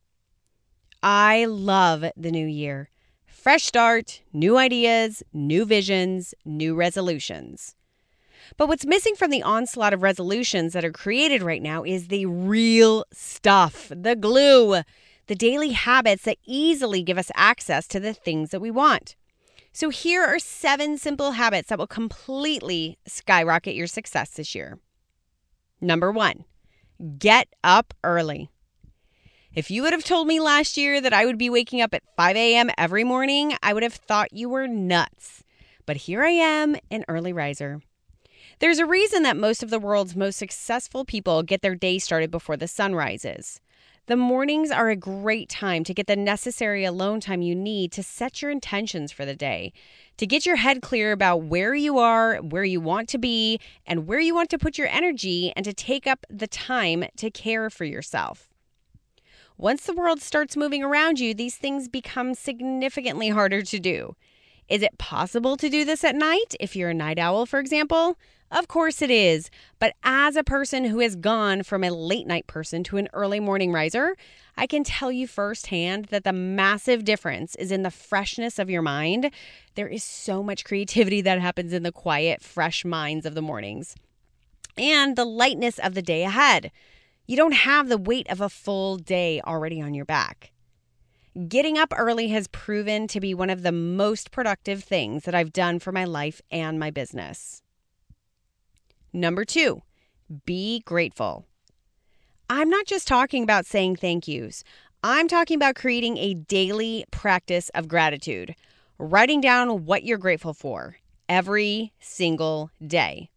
I 1.03 1.45
love 1.45 2.03
the 2.17 2.31
new 2.31 2.45
year. 2.45 2.89
Fresh 3.25 3.63
start, 3.63 4.21
new 4.33 4.57
ideas, 4.57 5.23
new 5.33 5.65
visions, 5.65 6.33
new 6.45 6.75
resolutions. 6.75 7.75
But 8.57 8.67
what's 8.67 8.85
missing 8.85 9.15
from 9.15 9.31
the 9.31 9.43
onslaught 9.43 9.93
of 9.93 10.03
resolutions 10.03 10.73
that 10.73 10.85
are 10.85 10.91
created 10.91 11.41
right 11.41 11.61
now 11.61 11.83
is 11.83 12.07
the 12.07 12.25
real 12.25 13.05
stuff, 13.13 13.91
the 13.95 14.15
glue, 14.15 14.81
the 15.27 15.35
daily 15.35 15.71
habits 15.71 16.23
that 16.23 16.37
easily 16.45 17.03
give 17.03 17.17
us 17.17 17.31
access 17.35 17.87
to 17.87 17.99
the 17.99 18.13
things 18.13 18.49
that 18.49 18.59
we 18.59 18.71
want. 18.71 19.15
So, 19.73 19.89
here 19.89 20.23
are 20.23 20.37
seven 20.37 20.97
simple 20.97 21.31
habits 21.31 21.69
that 21.69 21.79
will 21.79 21.87
completely 21.87 22.97
skyrocket 23.07 23.73
your 23.73 23.87
success 23.87 24.31
this 24.31 24.53
year. 24.53 24.79
Number 25.79 26.11
one, 26.11 26.43
get 27.17 27.47
up 27.63 27.93
early. 28.03 28.49
If 29.53 29.71
you 29.71 29.81
would 29.81 29.93
have 29.93 30.03
told 30.03 30.27
me 30.27 30.39
last 30.39 30.77
year 30.77 31.01
that 31.01 31.13
I 31.13 31.25
would 31.25 31.37
be 31.37 31.49
waking 31.49 31.81
up 31.81 31.93
at 31.93 32.03
5 32.15 32.35
a.m. 32.35 32.69
every 32.77 33.03
morning, 33.03 33.53
I 33.63 33.73
would 33.73 33.83
have 33.83 33.93
thought 33.93 34.33
you 34.33 34.49
were 34.49 34.67
nuts. 34.67 35.43
But 35.85 35.97
here 35.97 36.23
I 36.23 36.29
am, 36.29 36.77
an 36.89 37.03
early 37.07 37.33
riser. 37.33 37.81
There's 38.59 38.79
a 38.79 38.85
reason 38.85 39.23
that 39.23 39.35
most 39.35 39.63
of 39.63 39.69
the 39.69 39.79
world's 39.79 40.15
most 40.15 40.37
successful 40.37 41.03
people 41.03 41.43
get 41.43 41.61
their 41.61 41.75
day 41.75 41.97
started 41.97 42.29
before 42.29 42.55
the 42.55 42.67
sun 42.67 42.93
rises. 42.93 43.59
The 44.07 44.15
mornings 44.17 44.71
are 44.71 44.89
a 44.89 44.95
great 44.95 45.47
time 45.47 45.83
to 45.83 45.93
get 45.93 46.07
the 46.07 46.15
necessary 46.15 46.83
alone 46.83 47.19
time 47.19 47.43
you 47.43 47.53
need 47.53 47.91
to 47.91 48.03
set 48.03 48.41
your 48.41 48.49
intentions 48.49 49.11
for 49.11 49.25
the 49.25 49.35
day, 49.35 49.73
to 50.17 50.25
get 50.25 50.43
your 50.43 50.55
head 50.55 50.81
clear 50.81 51.11
about 51.11 51.43
where 51.43 51.75
you 51.75 51.99
are, 51.99 52.37
where 52.37 52.63
you 52.63 52.81
want 52.81 53.09
to 53.09 53.19
be, 53.19 53.59
and 53.85 54.07
where 54.07 54.19
you 54.19 54.33
want 54.33 54.49
to 54.49 54.57
put 54.57 54.77
your 54.77 54.87
energy, 54.87 55.53
and 55.55 55.63
to 55.65 55.73
take 55.73 56.07
up 56.07 56.25
the 56.31 56.47
time 56.47 57.05
to 57.17 57.29
care 57.29 57.69
for 57.69 57.85
yourself. 57.85 58.49
Once 59.55 59.85
the 59.85 59.93
world 59.93 60.19
starts 60.19 60.57
moving 60.57 60.83
around 60.83 61.19
you, 61.19 61.35
these 61.35 61.55
things 61.55 61.87
become 61.87 62.33
significantly 62.33 63.29
harder 63.29 63.61
to 63.61 63.79
do. 63.79 64.15
Is 64.67 64.81
it 64.81 64.97
possible 64.97 65.57
to 65.57 65.69
do 65.69 65.85
this 65.85 66.03
at 66.03 66.15
night 66.15 66.55
if 66.59 66.75
you're 66.75 66.89
a 66.89 66.95
night 66.95 67.19
owl, 67.19 67.45
for 67.45 67.59
example? 67.59 68.17
Of 68.51 68.67
course 68.67 69.01
it 69.01 69.09
is. 69.09 69.49
But 69.79 69.95
as 70.03 70.35
a 70.35 70.43
person 70.43 70.83
who 70.83 70.99
has 70.99 71.15
gone 71.15 71.63
from 71.63 71.85
a 71.85 71.89
late 71.89 72.27
night 72.27 72.47
person 72.47 72.83
to 72.85 72.97
an 72.97 73.07
early 73.13 73.39
morning 73.39 73.71
riser, 73.71 74.17
I 74.57 74.67
can 74.67 74.83
tell 74.83 75.09
you 75.09 75.25
firsthand 75.25 76.05
that 76.05 76.25
the 76.25 76.33
massive 76.33 77.05
difference 77.05 77.55
is 77.55 77.71
in 77.71 77.83
the 77.83 77.89
freshness 77.89 78.59
of 78.59 78.69
your 78.69 78.81
mind. 78.81 79.31
There 79.75 79.87
is 79.87 80.03
so 80.03 80.43
much 80.43 80.65
creativity 80.65 81.21
that 81.21 81.39
happens 81.39 81.71
in 81.71 81.83
the 81.83 81.93
quiet, 81.93 82.41
fresh 82.41 82.83
minds 82.83 83.25
of 83.25 83.35
the 83.35 83.41
mornings, 83.41 83.95
and 84.77 85.15
the 85.15 85.25
lightness 85.25 85.79
of 85.79 85.93
the 85.93 86.01
day 86.01 86.23
ahead. 86.23 86.71
You 87.27 87.37
don't 87.37 87.53
have 87.53 87.87
the 87.87 87.97
weight 87.97 88.29
of 88.29 88.41
a 88.41 88.49
full 88.49 88.97
day 88.97 89.39
already 89.45 89.81
on 89.81 89.93
your 89.93 90.05
back. 90.05 90.51
Getting 91.47 91.77
up 91.77 91.93
early 91.95 92.27
has 92.29 92.49
proven 92.49 93.07
to 93.07 93.21
be 93.21 93.33
one 93.33 93.49
of 93.49 93.63
the 93.63 93.71
most 93.71 94.31
productive 94.31 94.83
things 94.83 95.23
that 95.23 95.33
I've 95.33 95.53
done 95.53 95.79
for 95.79 95.93
my 95.93 96.03
life 96.03 96.41
and 96.51 96.77
my 96.77 96.91
business. 96.91 97.63
Number 99.13 99.43
two, 99.43 99.81
be 100.45 100.81
grateful. 100.85 101.45
I'm 102.49 102.69
not 102.69 102.85
just 102.85 103.07
talking 103.07 103.43
about 103.43 103.65
saying 103.65 103.97
thank 103.97 104.27
yous. 104.27 104.63
I'm 105.03 105.27
talking 105.27 105.55
about 105.55 105.75
creating 105.75 106.17
a 106.17 106.33
daily 106.33 107.05
practice 107.11 107.69
of 107.69 107.87
gratitude, 107.87 108.55
writing 108.97 109.41
down 109.41 109.85
what 109.85 110.03
you're 110.03 110.17
grateful 110.17 110.53
for 110.53 110.97
every 111.27 111.91
single 111.99 112.71
day. 112.85 113.29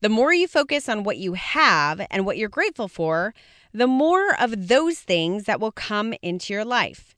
The 0.00 0.08
more 0.08 0.32
you 0.32 0.48
focus 0.48 0.88
on 0.88 1.02
what 1.02 1.18
you 1.18 1.34
have 1.34 2.04
and 2.10 2.24
what 2.24 2.38
you're 2.38 2.48
grateful 2.48 2.88
for, 2.88 3.34
the 3.72 3.86
more 3.86 4.34
of 4.40 4.68
those 4.68 4.98
things 4.98 5.44
that 5.44 5.60
will 5.60 5.72
come 5.72 6.14
into 6.22 6.52
your 6.52 6.64
life. 6.64 7.14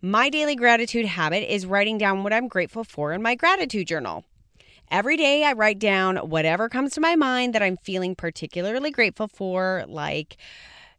My 0.00 0.30
daily 0.30 0.54
gratitude 0.54 1.06
habit 1.06 1.52
is 1.52 1.66
writing 1.66 1.98
down 1.98 2.22
what 2.22 2.32
I'm 2.32 2.48
grateful 2.48 2.84
for 2.84 3.12
in 3.12 3.22
my 3.22 3.34
gratitude 3.34 3.88
journal. 3.88 4.24
Every 4.90 5.16
day, 5.16 5.44
I 5.44 5.52
write 5.52 5.78
down 5.78 6.16
whatever 6.16 6.68
comes 6.68 6.92
to 6.94 7.00
my 7.00 7.14
mind 7.14 7.54
that 7.54 7.62
I'm 7.62 7.76
feeling 7.76 8.14
particularly 8.14 8.90
grateful 8.90 9.28
for, 9.28 9.84
like 9.86 10.36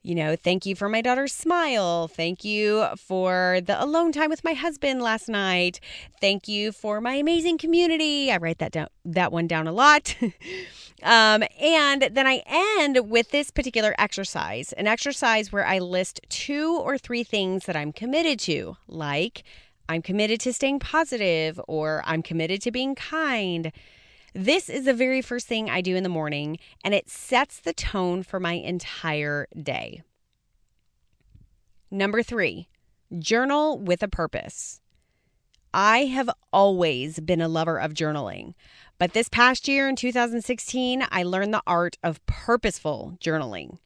you 0.02 0.16
know, 0.16 0.36
thank 0.36 0.66
you 0.66 0.76
for 0.76 0.88
my 0.88 1.02
daughter's 1.02 1.34
smile. 1.34 2.08
Thank 2.08 2.46
you 2.46 2.88
for 2.96 3.60
the 3.66 3.82
alone 3.84 4.14
time 4.14 4.30
with 4.30 4.44
my 4.46 4.54
husband 4.54 5.02
last 5.02 5.28
night. 5.28 5.82
Thank 6.22 6.48
you 6.48 6.72
for 6.72 7.02
my 7.02 7.16
amazing 7.16 7.58
community. 7.58 8.32
I 8.32 8.38
write 8.38 8.60
that 8.60 8.72
down 8.72 8.88
that 9.04 9.32
one 9.32 9.48
down 9.48 9.68
a 9.68 9.74
lot. 9.74 10.16
um, 11.04 11.44
and 11.60 12.10
then 12.12 12.28
I 12.28 12.44
end 12.48 13.10
with 13.10 13.32
this 13.32 13.52
particular 13.52 13.94
exercise, 13.98 14.72
an 14.74 14.88
exercise 14.88 15.52
where 15.52 15.66
I 15.66 15.80
list 15.80 16.22
two 16.30 16.78
or 16.78 16.98
three 16.98 17.24
things 17.24 17.66
that 17.66 17.76
I'm 17.76 17.92
committed 17.92 18.40
to, 18.42 18.78
like 18.88 19.44
I'm 19.90 20.04
committed 20.04 20.40
to 20.42 20.54
staying 20.54 20.80
positive 20.80 21.60
or 21.68 22.04
I'm 22.06 22.22
committed 22.22 22.62
to 22.62 22.72
being 22.72 22.94
kind. 22.94 23.72
This 24.36 24.70
is 24.70 24.86
the 24.86 24.94
very 24.94 25.24
first 25.24 25.48
thing 25.48 25.68
I 25.68 25.82
do 25.82 25.96
in 25.96 26.04
the 26.04 26.10
morning, 26.10 26.60
and 26.84 26.94
it 26.94 27.10
sets 27.10 27.60
the 27.60 27.74
tone 27.74 28.22
for 28.22 28.40
my 28.40 28.54
entire 28.54 29.48
day. 29.62 30.04
Number 31.90 32.22
three, 32.22 32.70
journal 33.18 33.80
with 33.80 34.04
a 34.04 34.08
purpose. 34.08 34.80
I 35.74 36.06
have 36.06 36.30
always 36.54 37.20
been 37.20 37.42
a 37.42 37.48
lover 37.48 37.80
of 37.80 37.96
journaling, 37.96 38.54
but 39.00 39.14
this 39.14 39.28
past 39.28 39.68
year 39.68 39.90
in 39.90 39.96
2016, 39.96 41.04
I 41.10 41.24
learned 41.24 41.54
the 41.54 41.64
art 41.66 41.98
of 42.04 42.24
purposeful 42.28 43.18
journaling, 43.20 43.80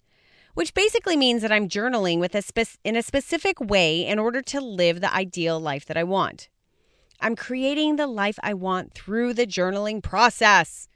which 0.53 0.73
basically 0.73 1.17
means 1.17 1.41
that 1.41 1.51
I'm 1.51 1.69
journaling 1.69 2.19
with 2.19 2.35
a 2.35 2.41
spe- 2.41 2.77
in 2.83 2.95
a 2.95 3.03
specific 3.03 3.59
way 3.59 4.05
in 4.05 4.19
order 4.19 4.41
to 4.41 4.61
live 4.61 5.01
the 5.01 5.13
ideal 5.13 5.59
life 5.59 5.85
that 5.85 5.97
I 5.97 6.03
want. 6.03 6.49
I'm 7.19 7.35
creating 7.35 7.95
the 7.95 8.07
life 8.07 8.37
I 8.43 8.53
want 8.53 8.93
through 8.93 9.33
the 9.33 9.47
journaling 9.47 10.03
process. 10.03 10.87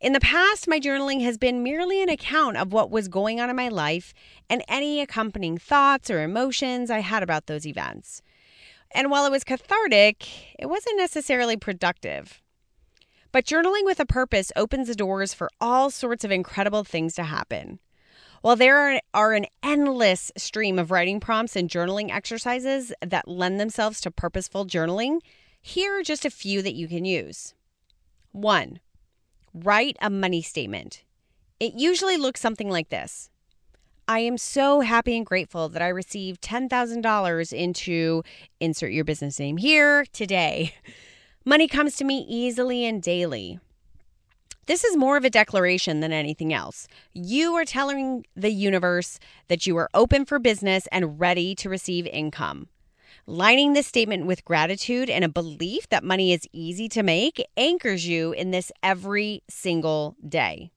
In 0.00 0.14
the 0.14 0.20
past, 0.20 0.66
my 0.66 0.80
journaling 0.80 1.22
has 1.22 1.36
been 1.36 1.62
merely 1.62 2.02
an 2.02 2.08
account 2.08 2.56
of 2.56 2.72
what 2.72 2.90
was 2.90 3.08
going 3.08 3.38
on 3.38 3.50
in 3.50 3.56
my 3.56 3.68
life 3.68 4.14
and 4.48 4.64
any 4.66 5.00
accompanying 5.00 5.58
thoughts 5.58 6.10
or 6.10 6.22
emotions 6.22 6.90
I 6.90 7.00
had 7.00 7.22
about 7.22 7.46
those 7.46 7.66
events. 7.66 8.22
And 8.92 9.10
while 9.10 9.26
it 9.26 9.30
was 9.30 9.44
cathartic, 9.44 10.26
it 10.58 10.66
wasn't 10.66 10.96
necessarily 10.96 11.56
productive. 11.56 12.40
But 13.30 13.44
journaling 13.44 13.84
with 13.84 14.00
a 14.00 14.06
purpose 14.06 14.50
opens 14.56 14.88
the 14.88 14.94
doors 14.94 15.34
for 15.34 15.50
all 15.60 15.90
sorts 15.90 16.24
of 16.24 16.30
incredible 16.30 16.82
things 16.82 17.14
to 17.14 17.24
happen. 17.24 17.78
While 18.42 18.56
there 18.56 19.00
are, 19.12 19.32
an 19.34 19.46
endless 19.62 20.32
stream 20.36 20.78
of 20.78 20.90
writing 20.90 21.20
prompts 21.20 21.56
and 21.56 21.68
journaling 21.68 22.10
exercises 22.10 22.90
that 23.04 23.28
lend 23.28 23.60
themselves 23.60 24.00
to 24.00 24.10
purposeful 24.10 24.64
journaling, 24.64 25.18
here 25.60 25.98
are 25.98 26.02
just 26.02 26.24
a 26.24 26.30
few 26.30 26.62
that 26.62 26.74
you 26.74 26.88
can 26.88 27.04
use. 27.04 27.54
One, 28.32 28.80
write 29.52 29.98
a 30.00 30.08
money 30.08 30.40
statement. 30.40 31.04
It 31.58 31.74
usually 31.74 32.16
looks 32.16 32.40
something 32.40 32.70
like 32.70 32.88
this 32.88 33.28
I 34.08 34.20
am 34.20 34.38
so 34.38 34.80
happy 34.80 35.18
and 35.18 35.26
grateful 35.26 35.68
that 35.68 35.82
I 35.82 35.88
received 35.88 36.42
$10,000 36.42 37.52
into 37.52 38.22
insert 38.58 38.92
your 38.92 39.04
business 39.04 39.38
name 39.38 39.58
here 39.58 40.06
today. 40.12 40.74
Money 41.44 41.68
comes 41.68 41.94
to 41.96 42.04
me 42.04 42.24
easily 42.26 42.86
and 42.86 43.02
daily. 43.02 43.60
This 44.66 44.84
is 44.84 44.96
more 44.96 45.16
of 45.16 45.24
a 45.24 45.30
declaration 45.30 46.00
than 46.00 46.12
anything 46.12 46.52
else. 46.52 46.86
You 47.12 47.54
are 47.54 47.64
telling 47.64 48.24
the 48.36 48.50
universe 48.50 49.18
that 49.48 49.66
you 49.66 49.76
are 49.76 49.90
open 49.94 50.24
for 50.24 50.38
business 50.38 50.86
and 50.92 51.18
ready 51.18 51.54
to 51.56 51.68
receive 51.68 52.06
income. 52.06 52.68
Lining 53.26 53.72
this 53.72 53.86
statement 53.86 54.26
with 54.26 54.44
gratitude 54.44 55.10
and 55.10 55.24
a 55.24 55.28
belief 55.28 55.88
that 55.88 56.04
money 56.04 56.32
is 56.32 56.48
easy 56.52 56.88
to 56.90 57.02
make 57.02 57.44
anchors 57.56 58.06
you 58.06 58.32
in 58.32 58.50
this 58.50 58.70
every 58.82 59.42
single 59.48 60.16
day. 60.26 60.70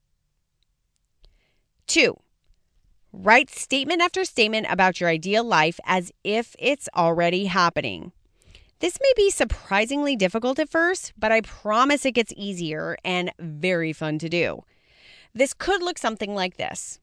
Two, 1.87 2.17
write 3.11 3.49
statement 3.49 4.01
after 4.01 4.25
statement 4.25 4.65
about 4.69 4.99
your 4.99 5.09
ideal 5.09 5.43
life 5.43 5.79
as 5.85 6.11
if 6.23 6.55
it's 6.57 6.89
already 6.95 7.45
happening. 7.45 8.11
This 8.83 8.99
may 9.01 9.13
be 9.15 9.29
surprisingly 9.29 10.17
difficult 10.17 10.59
at 10.59 10.67
first, 10.67 11.13
but 11.17 11.31
I 11.31 11.39
promise 11.39 12.05
it 12.05 12.15
gets 12.15 12.33
easier 12.35 12.97
and 13.05 13.31
very 13.39 13.93
fun 13.93 14.19
to 14.19 14.27
do. 14.27 14.65
This 15.33 15.53
could 15.53 15.81
look 15.81 15.97
something 15.97 16.35
like 16.35 16.57
this 16.57 16.99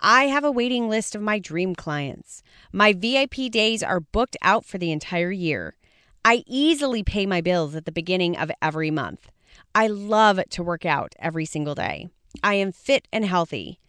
I 0.00 0.28
have 0.28 0.42
a 0.42 0.50
waiting 0.50 0.88
list 0.88 1.14
of 1.14 1.20
my 1.20 1.38
dream 1.38 1.74
clients. 1.74 2.42
My 2.72 2.94
VIP 2.94 3.50
days 3.50 3.82
are 3.82 4.00
booked 4.00 4.38
out 4.40 4.64
for 4.64 4.78
the 4.78 4.90
entire 4.90 5.30
year. 5.30 5.76
I 6.24 6.44
easily 6.46 7.02
pay 7.02 7.26
my 7.26 7.42
bills 7.42 7.74
at 7.74 7.84
the 7.84 7.92
beginning 7.92 8.34
of 8.38 8.50
every 8.62 8.90
month. 8.90 9.30
I 9.74 9.88
love 9.88 10.40
to 10.48 10.62
work 10.62 10.86
out 10.86 11.12
every 11.18 11.44
single 11.44 11.74
day. 11.74 12.08
I 12.42 12.54
am 12.54 12.72
fit 12.72 13.06
and 13.12 13.26
healthy. 13.26 13.80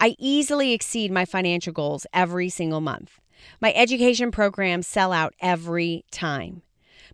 I 0.00 0.16
easily 0.18 0.72
exceed 0.72 1.12
my 1.12 1.26
financial 1.26 1.72
goals 1.72 2.08
every 2.12 2.48
single 2.48 2.80
month. 2.80 3.20
My 3.60 3.72
education 3.74 4.30
programs 4.30 4.86
sell 4.86 5.12
out 5.12 5.34
every 5.40 6.04
time. 6.10 6.62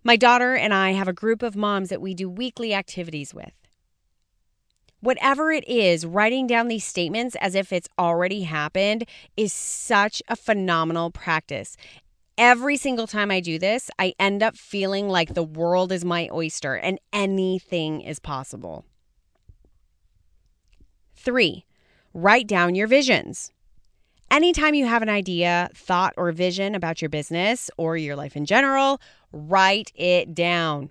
My 0.03 0.15
daughter 0.15 0.55
and 0.55 0.73
I 0.73 0.91
have 0.91 1.07
a 1.07 1.13
group 1.13 1.41
of 1.41 1.55
moms 1.55 1.89
that 1.89 2.01
we 2.01 2.13
do 2.13 2.29
weekly 2.29 2.73
activities 2.73 3.33
with. 3.33 3.53
Whatever 4.99 5.51
it 5.51 5.67
is, 5.67 6.05
writing 6.05 6.47
down 6.47 6.67
these 6.67 6.85
statements 6.85 7.35
as 7.41 7.55
if 7.55 7.71
it's 7.71 7.89
already 7.97 8.43
happened 8.43 9.05
is 9.37 9.53
such 9.53 10.21
a 10.27 10.35
phenomenal 10.35 11.11
practice. 11.11 11.77
Every 12.37 12.77
single 12.77 13.07
time 13.07 13.29
I 13.29 13.39
do 13.39 13.59
this, 13.59 13.91
I 13.99 14.13
end 14.19 14.43
up 14.43 14.57
feeling 14.57 15.07
like 15.07 15.33
the 15.33 15.43
world 15.43 15.91
is 15.91 16.03
my 16.03 16.29
oyster 16.33 16.75
and 16.75 16.99
anything 17.13 18.01
is 18.01 18.19
possible. 18.19 18.85
Three, 21.15 21.63
write 22.13 22.47
down 22.47 22.75
your 22.75 22.87
visions. 22.87 23.52
Anytime 24.33 24.73
you 24.73 24.87
have 24.87 25.03
an 25.03 25.09
idea, 25.09 25.69
thought, 25.75 26.15
or 26.17 26.31
vision 26.31 26.73
about 26.73 27.03
your 27.03 27.09
business 27.09 27.69
or 27.77 27.97
your 27.97 28.15
life 28.15 28.35
in 28.35 28.47
general, 28.47 28.99
write 29.31 29.91
it 29.93 30.33
down. 30.33 30.89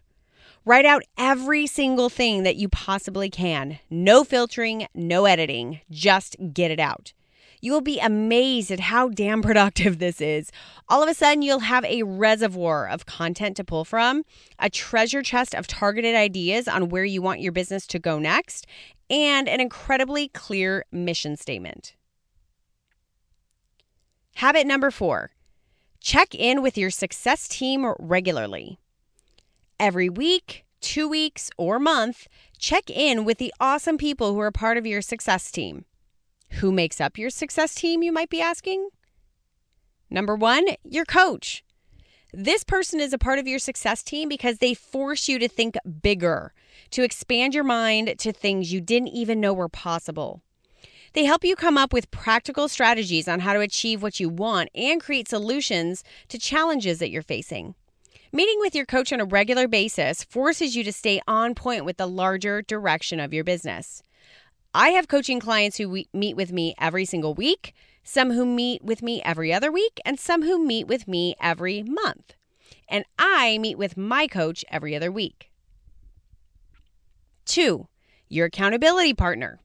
Write 0.64 0.84
out 0.84 1.02
every 1.18 1.66
single 1.66 2.08
thing 2.08 2.44
that 2.44 2.54
you 2.54 2.68
possibly 2.68 3.28
can. 3.28 3.80
No 3.90 4.22
filtering, 4.22 4.86
no 4.94 5.24
editing. 5.24 5.80
Just 5.90 6.36
get 6.54 6.70
it 6.70 6.78
out. 6.78 7.14
You 7.60 7.72
will 7.72 7.80
be 7.80 7.98
amazed 7.98 8.70
at 8.70 8.78
how 8.78 9.08
damn 9.08 9.42
productive 9.42 9.98
this 9.98 10.20
is. 10.20 10.52
All 10.88 11.02
of 11.02 11.08
a 11.08 11.14
sudden, 11.14 11.42
you'll 11.42 11.58
have 11.58 11.84
a 11.86 12.04
reservoir 12.04 12.86
of 12.86 13.06
content 13.06 13.56
to 13.56 13.64
pull 13.64 13.84
from, 13.84 14.22
a 14.60 14.70
treasure 14.70 15.20
chest 15.24 15.52
of 15.52 15.66
targeted 15.66 16.14
ideas 16.14 16.68
on 16.68 16.90
where 16.90 17.04
you 17.04 17.20
want 17.20 17.40
your 17.40 17.50
business 17.50 17.88
to 17.88 17.98
go 17.98 18.20
next, 18.20 18.68
and 19.10 19.48
an 19.48 19.60
incredibly 19.60 20.28
clear 20.28 20.84
mission 20.92 21.36
statement. 21.36 21.96
Habit 24.34 24.66
number 24.66 24.90
four 24.90 25.30
check 26.00 26.34
in 26.34 26.62
with 26.62 26.76
your 26.76 26.90
success 26.90 27.46
team 27.46 27.92
regularly. 27.98 28.78
Every 29.78 30.08
week, 30.08 30.64
two 30.80 31.08
weeks, 31.08 31.50
or 31.56 31.78
month, 31.78 32.26
check 32.58 32.90
in 32.90 33.24
with 33.24 33.38
the 33.38 33.54
awesome 33.60 33.96
people 33.96 34.34
who 34.34 34.40
are 34.40 34.50
part 34.50 34.76
of 34.76 34.86
your 34.86 35.00
success 35.00 35.50
team. 35.52 35.84
Who 36.54 36.72
makes 36.72 37.00
up 37.00 37.16
your 37.16 37.30
success 37.30 37.74
team, 37.74 38.02
you 38.02 38.12
might 38.12 38.30
be 38.30 38.40
asking? 38.40 38.88
Number 40.10 40.34
one, 40.34 40.66
your 40.84 41.04
coach. 41.04 41.64
This 42.32 42.64
person 42.64 43.00
is 43.00 43.12
a 43.12 43.18
part 43.18 43.38
of 43.38 43.46
your 43.46 43.58
success 43.58 44.02
team 44.02 44.28
because 44.28 44.58
they 44.58 44.74
force 44.74 45.28
you 45.28 45.38
to 45.38 45.48
think 45.48 45.76
bigger, 46.02 46.52
to 46.90 47.02
expand 47.02 47.54
your 47.54 47.64
mind 47.64 48.14
to 48.18 48.32
things 48.32 48.72
you 48.72 48.80
didn't 48.80 49.08
even 49.08 49.40
know 49.40 49.52
were 49.52 49.68
possible. 49.68 50.42
They 51.14 51.24
help 51.24 51.44
you 51.44 51.56
come 51.56 51.76
up 51.76 51.92
with 51.92 52.10
practical 52.10 52.68
strategies 52.68 53.28
on 53.28 53.40
how 53.40 53.52
to 53.52 53.60
achieve 53.60 54.02
what 54.02 54.18
you 54.18 54.28
want 54.30 54.70
and 54.74 55.00
create 55.00 55.28
solutions 55.28 56.02
to 56.28 56.38
challenges 56.38 56.98
that 57.00 57.10
you're 57.10 57.22
facing. 57.22 57.74
Meeting 58.32 58.56
with 58.60 58.74
your 58.74 58.86
coach 58.86 59.12
on 59.12 59.20
a 59.20 59.26
regular 59.26 59.68
basis 59.68 60.24
forces 60.24 60.74
you 60.74 60.82
to 60.84 60.92
stay 60.92 61.20
on 61.28 61.54
point 61.54 61.84
with 61.84 61.98
the 61.98 62.06
larger 62.06 62.62
direction 62.62 63.20
of 63.20 63.34
your 63.34 63.44
business. 63.44 64.02
I 64.72 64.90
have 64.90 65.06
coaching 65.06 65.38
clients 65.38 65.76
who 65.76 66.04
meet 66.14 66.34
with 66.34 66.50
me 66.50 66.74
every 66.80 67.04
single 67.04 67.34
week, 67.34 67.74
some 68.02 68.30
who 68.32 68.46
meet 68.46 68.82
with 68.82 69.02
me 69.02 69.20
every 69.22 69.52
other 69.52 69.70
week, 69.70 70.00
and 70.06 70.18
some 70.18 70.42
who 70.42 70.64
meet 70.64 70.86
with 70.86 71.06
me 71.06 71.34
every 71.42 71.82
month. 71.82 72.32
And 72.88 73.04
I 73.18 73.58
meet 73.58 73.76
with 73.76 73.98
my 73.98 74.26
coach 74.26 74.64
every 74.70 74.96
other 74.96 75.12
week. 75.12 75.50
Two, 77.44 77.86
your 78.30 78.46
accountability 78.46 79.12
partner. 79.12 79.60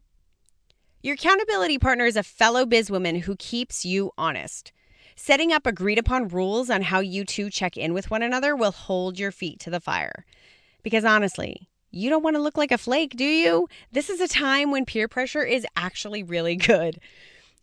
Your 1.03 1.13
accountability 1.13 1.77
partner 1.77 2.05
is 2.05 2.15
a 2.15 2.23
fellow 2.23 2.65
bizwoman 2.65 3.21
who 3.21 3.35
keeps 3.35 3.85
you 3.85 4.11
honest. 4.17 4.71
Setting 5.15 5.53
up 5.53 5.67
agreed 5.67 5.99
upon 5.99 6.27
rules 6.27 6.71
on 6.71 6.81
how 6.81 7.01
you 7.01 7.23
two 7.23 7.51
check 7.51 7.77
in 7.77 7.93
with 7.93 8.09
one 8.09 8.23
another 8.23 8.55
will 8.55 8.71
hold 8.71 9.19
your 9.19 9.31
feet 9.31 9.59
to 9.59 9.69
the 9.69 9.79
fire. 9.79 10.25
Because 10.81 11.05
honestly, 11.05 11.69
you 11.91 12.09
don't 12.09 12.23
want 12.23 12.35
to 12.35 12.41
look 12.41 12.57
like 12.57 12.71
a 12.71 12.79
flake, 12.79 13.15
do 13.15 13.23
you? 13.23 13.67
This 13.91 14.09
is 14.09 14.19
a 14.19 14.27
time 14.27 14.71
when 14.71 14.85
peer 14.85 15.07
pressure 15.07 15.43
is 15.43 15.67
actually 15.75 16.23
really 16.23 16.55
good. 16.55 16.99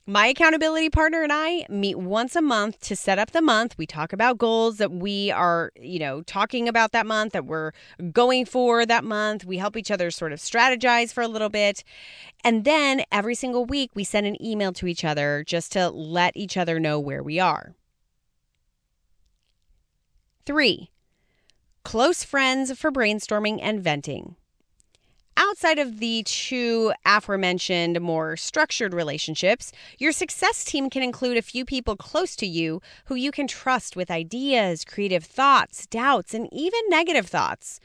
My 0.07 0.27
accountability 0.27 0.91
partner 0.91 1.23
and 1.23 1.33
I 1.33 1.65
meet 1.71 1.97
once 1.97 2.37
a 2.37 2.43
month 2.43 2.79
to 2.81 2.95
set 2.95 3.19
up 3.19 3.31
the 3.31 3.41
month. 3.41 3.79
We 3.79 3.87
talk 3.87 4.13
about 4.13 4.37
goals 4.37 4.77
that 4.77 4.93
we 4.93 5.31
are, 5.31 5.73
you 5.81 5.99
know, 5.99 6.21
talking 6.21 6.69
about 6.69 6.93
that 6.93 7.07
month, 7.07 7.33
that 7.33 7.47
we're 7.47 7.73
going 8.13 8.45
for 8.45 8.85
that 8.85 9.03
month. 9.03 9.47
We 9.47 9.57
help 9.57 9.79
each 9.79 9.91
other 9.91 10.11
sort 10.11 10.35
of 10.35 10.41
strategize 10.41 11.11
for 11.11 11.23
a 11.23 11.29
little 11.29 11.49
bit. 11.49 11.85
And 12.45 12.67
then 12.67 13.05
every 13.11 13.35
single 13.35 13.65
week, 13.65 13.93
we 13.95 14.05
send 14.05 14.27
an 14.27 14.37
email 14.45 14.75
to 14.75 14.87
each 14.87 15.07
other 15.07 15.43
just 15.47 15.73
to 15.73 15.89
let 15.89 16.37
each 16.37 16.59
other 16.59 16.79
know 16.79 17.01
where 17.01 17.23
we 17.23 17.41
are. 17.41 17.75
Three, 20.45 20.91
close 21.83 22.23
friends 22.23 22.79
for 22.79 22.93
brainstorming 22.93 23.59
and 23.63 23.83
venting 23.83 24.37
outside 25.37 25.79
of 25.79 25.99
the 25.99 26.23
two 26.25 26.93
aforementioned 27.05 28.01
more 28.01 28.37
structured 28.37 28.95
relationships, 28.95 29.73
your 29.99 30.13
success 30.13 30.65
team 30.65 30.91
can 30.91 31.03
include 31.03 31.37
a 31.37 31.43
few 31.43 31.65
people 31.65 31.97
close 31.97 32.37
to 32.37 32.47
you 32.47 32.81
who 33.07 33.15
you 33.15 33.31
can 33.31 33.47
trust 33.47 33.97
with 33.97 34.11
ideas, 34.11 34.85
creative 34.85 35.25
thoughts, 35.25 35.87
doubts, 35.87 36.35
and 36.35 36.49
even 36.53 36.81
negative 36.89 37.27
thoughts. 37.27 37.81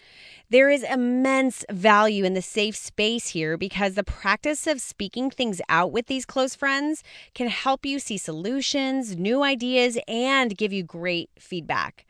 There 0.49 0.69
is 0.69 0.83
immense 0.83 1.63
value 1.69 2.23
in 2.23 2.33
the 2.33 2.41
safe 2.41 2.75
space 2.75 3.29
here 3.29 3.57
because 3.57 3.93
the 3.93 4.03
practice 4.03 4.65
of 4.65 4.81
speaking 4.81 5.29
things 5.29 5.61
out 5.69 5.91
with 5.91 6.07
these 6.07 6.25
close 6.25 6.55
friends 6.55 7.03
can 7.35 7.49
help 7.49 7.85
you 7.85 7.99
see 7.99 8.17
solutions, 8.17 9.15
new 9.15 9.43
ideas, 9.43 9.97
and 10.07 10.57
give 10.57 10.73
you 10.73 10.83
great 10.83 11.29
feedback 11.37 12.05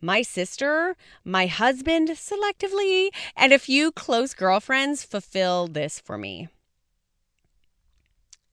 my 0.00 0.22
sister, 0.22 0.96
my 1.24 1.46
husband 1.46 2.10
selectively, 2.10 3.10
and 3.36 3.52
a 3.52 3.58
few 3.58 3.92
close 3.92 4.34
girlfriends 4.34 5.04
fulfill 5.04 5.66
this 5.66 6.00
for 6.00 6.18
me. 6.18 6.48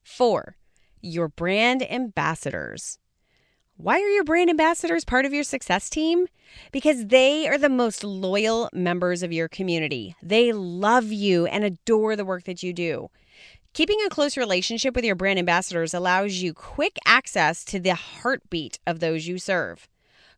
Four, 0.02 0.56
your 1.00 1.28
brand 1.28 1.82
ambassadors. 1.90 2.98
Why 3.76 4.00
are 4.00 4.08
your 4.08 4.24
brand 4.24 4.50
ambassadors 4.50 5.04
part 5.04 5.24
of 5.24 5.32
your 5.32 5.44
success 5.44 5.88
team? 5.88 6.26
Because 6.72 7.06
they 7.06 7.46
are 7.46 7.58
the 7.58 7.68
most 7.68 8.02
loyal 8.02 8.68
members 8.72 9.22
of 9.22 9.32
your 9.32 9.46
community. 9.46 10.16
They 10.20 10.52
love 10.52 11.12
you 11.12 11.46
and 11.46 11.62
adore 11.62 12.16
the 12.16 12.24
work 12.24 12.42
that 12.44 12.62
you 12.62 12.72
do. 12.72 13.10
Keeping 13.74 13.98
a 14.04 14.08
close 14.08 14.36
relationship 14.36 14.96
with 14.96 15.04
your 15.04 15.14
brand 15.14 15.38
ambassadors 15.38 15.94
allows 15.94 16.36
you 16.42 16.52
quick 16.52 16.98
access 17.06 17.64
to 17.66 17.78
the 17.78 17.94
heartbeat 17.94 18.80
of 18.86 18.98
those 18.98 19.28
you 19.28 19.38
serve. 19.38 19.88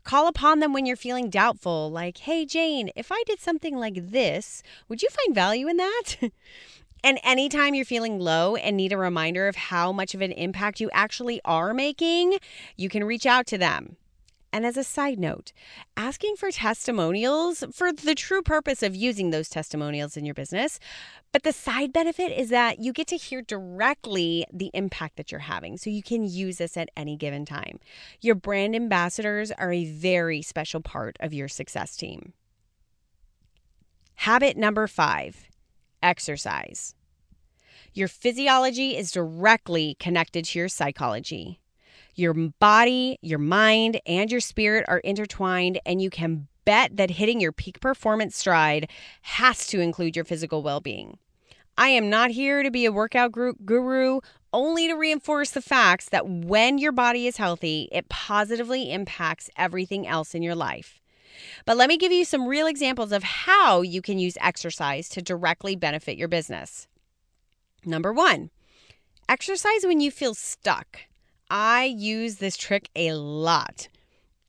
Call 0.05 0.27
upon 0.27 0.61
them 0.61 0.73
when 0.73 0.87
you're 0.87 0.97
feeling 0.97 1.31
doubtful, 1.31 1.91
like, 1.91 2.19
hey, 2.19 2.47
Jane, 2.47 2.91
if 2.97 3.13
I 3.13 3.23
did 3.27 3.41
something 3.41 3.77
like 3.77 4.11
this, 4.11 4.63
would 4.89 5.03
you 5.03 5.09
find 5.11 5.35
value 5.35 5.69
in 5.69 5.77
that? 5.77 6.15
and 7.05 7.19
anytime 7.23 7.75
you're 7.75 7.85
feeling 7.85 8.19
low 8.19 8.57
and 8.57 8.77
need 8.77 8.93
a 8.93 8.99
reminder 8.99 9.47
of 9.47 9.57
how 9.57 9.93
much 9.93 10.15
of 10.15 10.21
an 10.21 10.33
impact 10.33 10.81
you 10.81 10.91
actually 10.93 11.41
are 11.45 11.75
making, 11.75 12.39
you 12.77 12.89
can 12.89 13.05
reach 13.05 13.27
out 13.27 13.47
to 13.49 13.59
them. 13.59 13.97
And 14.53 14.67
as 14.67 14.77
a 14.77 14.83
side 14.83 15.19
note, 15.19 15.53
asking 15.97 16.35
for 16.37 16.51
testimonials 16.51 17.63
for 17.73 17.93
the 17.93 18.17
true 18.17 18.43
purpose 18.43 18.83
of 18.83 18.97
using 18.97 19.31
those 19.31 19.49
testimonials 19.49 20.17
in 20.17 20.25
your 20.25 20.35
business. 20.35 20.81
But 21.33 21.45
the 21.45 21.53
side 21.53 21.93
benefit 21.93 22.37
is 22.37 22.49
that 22.51 22.81
you 22.81 22.93
get 22.93 23.07
to 23.09 23.17
hear 23.17 23.43
directly 23.43 24.45
the 24.53 24.71
impact 24.75 25.17
that 25.17 25.31
you're 25.31 25.41
having. 25.41 25.77
So 25.77 25.89
you 25.89 26.03
can 26.03 26.25
use 26.25 26.59
this 26.59 26.77
at 26.77 26.91
any 26.97 27.17
given 27.17 27.45
time. 27.45 27.79
Your 28.21 28.35
brand 28.35 28.75
ambassadors 28.75 29.53
are 29.53 29.73
a 29.73 29.85
very 29.85 30.43
special 30.43 30.81
part 30.81 31.17
of 31.21 31.33
your 31.33 31.47
success 31.47 31.97
team. 31.97 32.33
Habit 34.15 34.57
number 34.57 34.87
five 34.87 35.49
exercise. 36.03 36.95
Your 37.93 38.09
physiology 38.09 38.97
is 38.97 39.11
directly 39.11 39.97
connected 39.99 40.45
to 40.47 40.59
your 40.59 40.69
psychology. 40.69 41.60
Your 42.15 42.35
body, 42.35 43.19
your 43.23 43.39
mind, 43.39 44.01
and 44.07 44.31
your 44.31 44.41
spirit 44.41 44.85
are 44.89 44.99
intertwined, 44.99 45.81
and 45.87 46.03
you 46.03 46.11
can 46.11 46.49
bet 46.65 46.97
that 46.97 47.11
hitting 47.11 47.41
your 47.41 47.53
peak 47.53 47.81
performance 47.81 48.37
stride 48.37 48.89
has 49.23 49.67
to 49.69 49.81
include 49.81 50.17
your 50.17 50.25
physical 50.25 50.63
well 50.63 50.81
being. 50.81 51.19
I 51.77 51.89
am 51.89 52.11
not 52.11 52.31
here 52.31 52.63
to 52.63 52.71
be 52.71 52.85
a 52.85 52.93
workout 52.93 53.33
guru, 53.33 54.21
only 54.53 54.89
to 54.89 54.95
reinforce 54.95 55.51
the 55.51 55.63
facts 55.63 56.09
that 56.11 56.29
when 56.29 56.79
your 56.79 56.93
body 56.93 57.27
is 57.27 57.39
healthy, 57.39 57.89
it 57.91 58.09
positively 58.09 58.93
impacts 58.93 59.49
everything 59.57 60.07
else 60.07 60.35
in 60.35 60.43
your 60.43 60.55
life. 60.55 61.01
But 61.65 61.77
let 61.77 61.89
me 61.89 61.97
give 61.97 62.13
you 62.13 62.25
some 62.25 62.47
real 62.47 62.67
examples 62.67 63.13
of 63.13 63.23
how 63.23 63.83
you 63.83 64.03
can 64.03 64.19
use 64.19 64.37
exercise 64.41 65.09
to 65.11 65.23
directly 65.23 65.77
benefit 65.77 66.19
your 66.19 66.29
business. 66.29 66.87
Number 67.85 68.13
one, 68.13 68.51
exercise 69.29 69.85
when 69.85 70.01
you 70.01 70.11
feel 70.11 70.35
stuck. 70.35 71.01
I 71.51 71.85
use 71.85 72.37
this 72.37 72.57
trick 72.57 72.89
a 72.95 73.13
lot. 73.13 73.89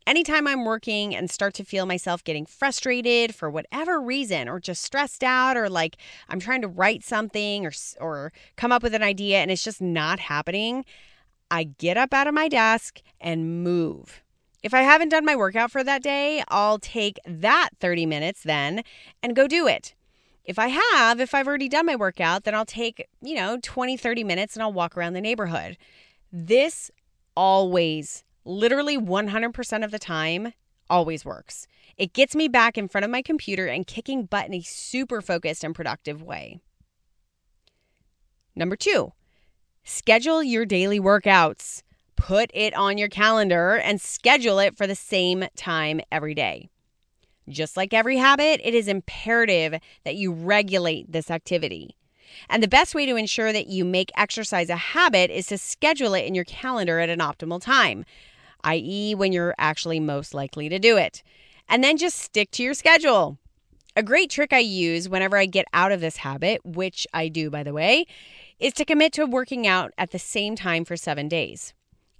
Anytime 0.05 0.45
I'm 0.45 0.65
working 0.65 1.15
and 1.15 1.29
start 1.29 1.55
to 1.55 1.63
feel 1.63 1.87
myself 1.87 2.23
getting 2.23 2.45
frustrated 2.45 3.33
for 3.33 3.49
whatever 3.49 3.99
reason, 3.99 4.47
or 4.47 4.59
just 4.59 4.83
stressed 4.83 5.23
out, 5.23 5.57
or 5.57 5.69
like 5.69 5.97
I'm 6.29 6.39
trying 6.39 6.61
to 6.61 6.67
write 6.67 7.03
something 7.03 7.65
or, 7.65 7.71
or 7.99 8.31
come 8.55 8.71
up 8.71 8.83
with 8.83 8.93
an 8.93 9.03
idea 9.03 9.39
and 9.39 9.49
it's 9.49 9.63
just 9.63 9.81
not 9.81 10.19
happening, 10.19 10.85
I 11.49 11.63
get 11.63 11.97
up 11.97 12.13
out 12.13 12.27
of 12.27 12.33
my 12.33 12.47
desk 12.47 13.01
and 13.19 13.63
move. 13.63 14.21
If 14.63 14.73
I 14.73 14.81
haven't 14.81 15.09
done 15.09 15.25
my 15.25 15.35
workout 15.35 15.71
for 15.71 15.83
that 15.83 16.03
day, 16.03 16.43
I'll 16.49 16.77
take 16.77 17.19
that 17.25 17.69
30 17.79 18.05
minutes 18.05 18.43
then 18.43 18.83
and 19.23 19.35
go 19.35 19.47
do 19.47 19.67
it. 19.67 19.95
If 20.45 20.59
I 20.59 20.67
have, 20.67 21.19
if 21.19 21.33
I've 21.33 21.47
already 21.47 21.69
done 21.69 21.85
my 21.85 21.95
workout, 21.95 22.43
then 22.43 22.53
I'll 22.53 22.65
take, 22.65 23.07
you 23.21 23.35
know, 23.35 23.59
20, 23.61 23.97
30 23.97 24.23
minutes 24.23 24.55
and 24.55 24.61
I'll 24.63 24.73
walk 24.73 24.97
around 24.97 25.13
the 25.13 25.21
neighborhood. 25.21 25.77
This 26.31 26.89
always, 27.35 28.23
literally 28.45 28.97
100% 28.97 29.83
of 29.83 29.91
the 29.91 29.99
time, 29.99 30.53
always 30.89 31.25
works. 31.25 31.67
It 31.97 32.13
gets 32.13 32.35
me 32.35 32.47
back 32.47 32.77
in 32.77 32.87
front 32.87 33.05
of 33.05 33.11
my 33.11 33.21
computer 33.21 33.67
and 33.67 33.85
kicking 33.85 34.25
butt 34.25 34.47
in 34.47 34.53
a 34.53 34.61
super 34.61 35.21
focused 35.21 35.63
and 35.63 35.75
productive 35.75 36.21
way. 36.21 36.59
Number 38.55 38.75
two, 38.75 39.13
schedule 39.83 40.43
your 40.43 40.65
daily 40.65 40.99
workouts. 40.99 41.83
Put 42.15 42.51
it 42.53 42.73
on 42.75 42.97
your 42.97 43.07
calendar 43.07 43.77
and 43.77 43.99
schedule 43.99 44.59
it 44.59 44.77
for 44.77 44.85
the 44.85 44.95
same 44.95 45.45
time 45.55 46.01
every 46.11 46.35
day. 46.35 46.69
Just 47.49 47.75
like 47.75 47.93
every 47.93 48.17
habit, 48.17 48.61
it 48.63 48.73
is 48.75 48.87
imperative 48.87 49.79
that 50.05 50.15
you 50.15 50.31
regulate 50.31 51.11
this 51.11 51.31
activity. 51.31 51.95
And 52.49 52.61
the 52.61 52.67
best 52.67 52.95
way 52.95 53.05
to 53.05 53.15
ensure 53.15 53.53
that 53.53 53.67
you 53.67 53.85
make 53.85 54.11
exercise 54.15 54.69
a 54.69 54.75
habit 54.75 55.31
is 55.31 55.47
to 55.47 55.57
schedule 55.57 56.13
it 56.13 56.25
in 56.25 56.35
your 56.35 56.45
calendar 56.45 56.99
at 56.99 57.09
an 57.09 57.19
optimal 57.19 57.61
time, 57.61 58.05
i.e., 58.63 59.15
when 59.15 59.31
you're 59.31 59.55
actually 59.57 59.99
most 59.99 60.33
likely 60.33 60.69
to 60.69 60.79
do 60.79 60.97
it. 60.97 61.23
And 61.67 61.83
then 61.83 61.97
just 61.97 62.17
stick 62.17 62.51
to 62.51 62.63
your 62.63 62.73
schedule. 62.73 63.37
A 63.95 64.03
great 64.03 64.29
trick 64.29 64.53
I 64.53 64.59
use 64.59 65.09
whenever 65.09 65.37
I 65.37 65.45
get 65.45 65.65
out 65.73 65.91
of 65.91 65.99
this 65.99 66.17
habit, 66.17 66.61
which 66.65 67.05
I 67.13 67.27
do 67.27 67.49
by 67.49 67.63
the 67.63 67.73
way, 67.73 68.05
is 68.59 68.73
to 68.73 68.85
commit 68.85 69.11
to 69.13 69.25
working 69.25 69.67
out 69.67 69.91
at 69.97 70.11
the 70.11 70.19
same 70.19 70.55
time 70.55 70.85
for 70.85 70.95
seven 70.95 71.27
days. 71.27 71.73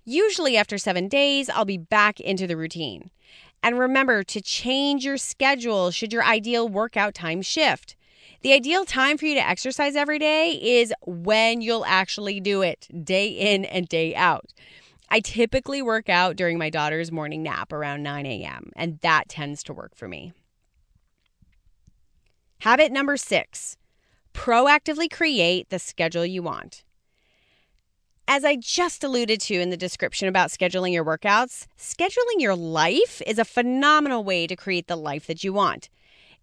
Usually, 0.04 0.58
after 0.58 0.78
seven 0.78 1.08
days, 1.08 1.50
I'll 1.50 1.64
be 1.64 1.78
back 1.78 2.20
into 2.20 2.48
the 2.48 2.58
routine. 2.58 3.12
And 3.64 3.78
remember 3.78 4.24
to 4.24 4.42
change 4.42 5.06
your 5.06 5.18
schedule 5.18 5.92
should 5.92 6.12
your 6.12 6.24
ideal 6.24 6.68
workout 6.68 7.14
time 7.14 7.42
shift. 7.42 7.96
The 8.42 8.54
ideal 8.54 8.86
time 8.86 9.20
for 9.20 9.26
you 9.26 9.36
to 9.36 9.48
exercise 9.48 9.96
every 9.96 10.18
day 10.18 10.60
is 10.62 10.92
when 11.06 11.62
you'll 11.62 11.86
actually 11.86 12.40
do 12.40 12.64
it, 12.64 12.88
day 13.04 13.28
in 13.28 13.66
and 13.66 13.88
day 13.88 14.16
out. 14.16 14.52
I 15.12 15.20
typically 15.20 15.82
work 15.84 16.10
out 16.10 16.38
during 16.38 16.58
my 16.58 16.72
daughter's 16.72 17.12
morning 17.12 17.44
nap 17.44 17.72
around 17.72 18.02
9 18.02 18.26
a.m., 18.26 18.72
and 18.76 18.98
that 19.02 19.30
tends 19.30 19.62
to 19.64 19.74
work 19.74 19.96
for 19.96 20.08
me. 20.08 20.34
Habit 22.62 22.92
number 22.92 23.16
six 23.16 23.78
proactively 24.34 25.12
create 25.12 25.70
the 25.70 25.78
schedule 25.78 26.26
you 26.26 26.42
want. 26.42 26.84
As 28.28 28.46
I 28.46 28.56
just 28.56 29.04
alluded 29.04 29.42
to 29.42 29.56
in 29.56 29.70
the 29.70 29.78
description 29.78 30.28
about 30.28 30.50
scheduling 30.50 30.94
your 30.94 31.06
workouts, 31.06 31.68
scheduling 31.78 32.40
your 32.40 32.56
life 32.56 33.22
is 33.28 33.38
a 33.38 33.46
phenomenal 33.46 34.24
way 34.24 34.48
to 34.48 34.56
create 34.56 34.88
the 34.88 34.96
life 34.96 35.28
that 35.28 35.44
you 35.44 35.54
want. 35.54 35.90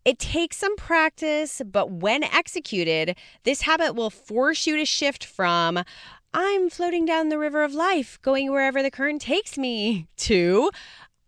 It 0.08 0.18
takes 0.18 0.56
some 0.56 0.74
practice, 0.76 1.60
but 1.70 1.90
when 1.90 2.24
executed, 2.24 3.14
this 3.44 3.60
habit 3.60 3.94
will 3.94 4.08
force 4.08 4.66
you 4.66 4.78
to 4.78 4.86
shift 4.86 5.22
from, 5.22 5.84
I'm 6.32 6.70
floating 6.70 7.04
down 7.04 7.28
the 7.28 7.36
river 7.36 7.62
of 7.62 7.74
life, 7.74 8.18
going 8.22 8.50
wherever 8.50 8.82
the 8.82 8.90
current 8.90 9.20
takes 9.20 9.58
me, 9.58 10.06
to, 10.16 10.70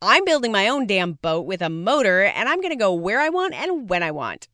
I'm 0.00 0.24
building 0.24 0.50
my 0.50 0.66
own 0.66 0.86
damn 0.86 1.12
boat 1.12 1.44
with 1.44 1.60
a 1.60 1.68
motor 1.68 2.22
and 2.22 2.48
I'm 2.48 2.62
going 2.62 2.72
to 2.72 2.74
go 2.74 2.94
where 2.94 3.20
I 3.20 3.28
want 3.28 3.52
and 3.52 3.90
when 3.90 4.02
I 4.02 4.12
want. 4.12 4.48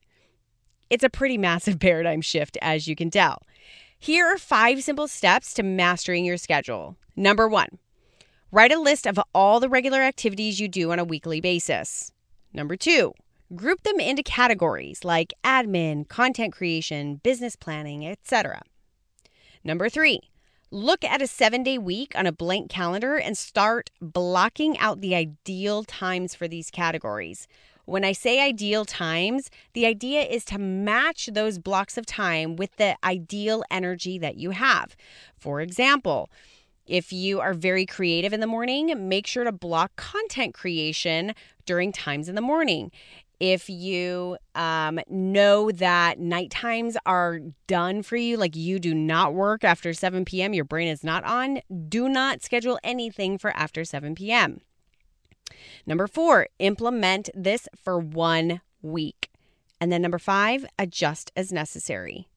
It's 0.91 1.05
a 1.05 1.09
pretty 1.09 1.39
massive 1.39 1.79
paradigm 1.79 2.21
shift, 2.21 2.59
as 2.61 2.89
you 2.89 2.97
can 2.97 3.13
tell. 3.13 3.43
Here 3.97 4.27
are 4.27 4.39
five 4.39 4.83
simple 4.83 5.07
steps 5.07 5.55
to 5.55 5.63
mastering 5.63 6.25
your 6.25 6.37
schedule. 6.37 6.97
Number 7.15 7.47
one, 7.47 7.79
Write 8.51 8.73
a 8.73 8.81
list 8.81 9.07
of 9.07 9.21
all 9.33 9.61
the 9.61 9.69
regular 9.69 10.01
activities 10.01 10.59
you 10.59 10.67
do 10.67 10.91
on 10.91 10.99
a 10.99 11.05
weekly 11.05 11.41
basis. 11.41 12.11
Number 12.53 12.75
two, 12.75 13.13
group 13.55 13.83
them 13.83 14.01
into 14.01 14.23
categories 14.23 15.05
like 15.05 15.35
admin, 15.45 16.09
content 16.09 16.53
creation, 16.53 17.17
business 17.17 17.57
planning, 17.57 18.07
etc. 18.07 18.63
Number 19.63 19.89
three, 19.89 20.21
look 20.71 21.05
at 21.05 21.23
a 21.23 21.27
seven 21.27 21.63
day 21.63 21.79
week 21.79 22.13
on 22.17 22.27
a 22.27 22.33
blank 22.33 22.71
calendar 22.71 23.17
and 23.17 23.37
start 23.37 23.91
blocking 24.01 24.79
out 24.79 25.01
the 25.01 25.15
ideal 25.15 25.85
times 25.85 26.35
for 26.35 26.49
these 26.49 26.71
categories. 26.71 27.47
When 27.85 28.05
I 28.05 28.13
say 28.13 28.43
ideal 28.43 28.85
times, 28.85 29.49
the 29.73 29.87
idea 29.87 30.23
is 30.23 30.45
to 30.47 30.59
match 30.59 31.31
those 31.33 31.59
blocks 31.59 31.97
of 31.97 32.05
time 32.05 32.57
with 32.57 32.75
the 32.77 32.97
ideal 33.05 33.63
energy 33.71 34.19
that 34.19 34.37
you 34.37 34.51
have. 34.51 34.97
For 35.39 35.61
example, 35.61 36.29
if 36.87 37.13
you 37.13 37.41
are 37.41 37.55
very 37.55 37.87
creative 37.87 38.33
in 38.33 38.41
the 38.41 38.47
morning, 38.47 39.09
make 39.09 39.27
sure 39.27 39.45
to 39.45 39.53
block 39.53 39.95
content 39.97 40.55
creation 40.55 41.35
during 41.65 41.93
times 41.93 42.29
in 42.29 42.35
the 42.35 42.41
morning. 42.41 42.91
If 43.39 43.69
you 43.69 44.39
um, 44.55 44.99
know 45.09 45.71
that 45.71 46.19
night 46.19 46.51
times 46.51 46.97
are 47.05 47.41
done 47.67 48.03
for 48.03 48.17
you, 48.17 48.37
like 48.37 48.57
you 48.57 48.79
do 48.79 48.95
not 48.95 49.35
work 49.35 49.63
after 49.63 49.93
7 49.93 50.25
p.m., 50.25 50.55
your 50.55 50.65
brain 50.65 50.89
is 50.89 51.05
not 51.05 51.23
on, 51.25 51.61
do 51.89 52.09
not 52.09 52.43
schedule 52.43 52.79
anything 52.83 53.37
for 53.37 53.51
after 53.51 53.85
7 53.85 54.15
p.m. 54.15 54.61
Number 55.87 56.07
four, 56.07 56.49
implement 56.59 57.29
this 57.35 57.69
for 57.83 57.99
one 57.99 58.61
week. 58.83 59.31
And 59.81 59.93
then 59.93 60.03
number 60.03 60.19
five, 60.19 60.65
adjust 60.79 61.31
as 61.37 61.53
necessary. 61.53 62.29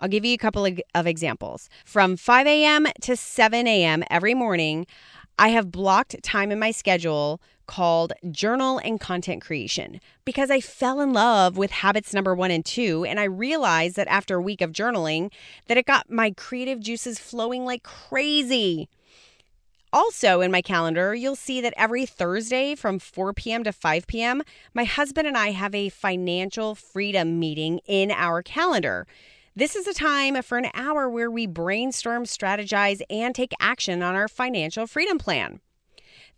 I'll 0.00 0.08
give 0.08 0.24
you 0.24 0.34
a 0.34 0.38
couple 0.38 0.66
of, 0.66 1.06
examples. 1.06 1.68
From 1.84 2.16
5 2.16 2.46
a.m. 2.46 2.86
to 3.02 3.16
7 3.16 3.66
a.m. 3.66 4.02
every 4.10 4.34
morning, 4.34 4.86
I 5.38 5.48
have 5.48 5.70
blocked 5.70 6.22
time 6.22 6.50
in 6.50 6.58
my 6.58 6.70
schedule 6.70 7.40
called 7.70 8.12
journal 8.32 8.78
and 8.78 8.98
content 8.98 9.40
creation 9.40 10.00
because 10.24 10.50
I 10.50 10.60
fell 10.60 11.00
in 11.00 11.12
love 11.12 11.56
with 11.56 11.70
habits 11.70 12.12
number 12.12 12.34
1 12.34 12.50
and 12.50 12.64
2 12.64 13.04
and 13.04 13.20
I 13.20 13.24
realized 13.24 13.94
that 13.94 14.08
after 14.08 14.34
a 14.34 14.42
week 14.42 14.60
of 14.60 14.72
journaling 14.72 15.30
that 15.68 15.78
it 15.78 15.86
got 15.86 16.10
my 16.10 16.32
creative 16.32 16.80
juices 16.80 17.20
flowing 17.20 17.64
like 17.64 17.84
crazy. 17.84 18.88
Also, 19.92 20.40
in 20.40 20.50
my 20.50 20.62
calendar, 20.62 21.14
you'll 21.14 21.36
see 21.36 21.60
that 21.60 21.74
every 21.76 22.06
Thursday 22.06 22.74
from 22.74 22.98
4 22.98 23.32
p.m. 23.34 23.62
to 23.62 23.72
5 23.72 24.06
p.m., 24.08 24.42
my 24.74 24.84
husband 24.84 25.28
and 25.28 25.36
I 25.36 25.52
have 25.52 25.74
a 25.74 25.90
financial 25.90 26.74
freedom 26.74 27.38
meeting 27.38 27.80
in 27.86 28.10
our 28.10 28.42
calendar. 28.42 29.06
This 29.54 29.76
is 29.76 29.86
a 29.86 29.94
time 29.94 30.42
for 30.42 30.58
an 30.58 30.70
hour 30.74 31.08
where 31.08 31.30
we 31.30 31.46
brainstorm, 31.46 32.24
strategize, 32.24 33.00
and 33.08 33.32
take 33.32 33.52
action 33.60 34.02
on 34.02 34.16
our 34.16 34.26
financial 34.26 34.88
freedom 34.88 35.18
plan. 35.18 35.60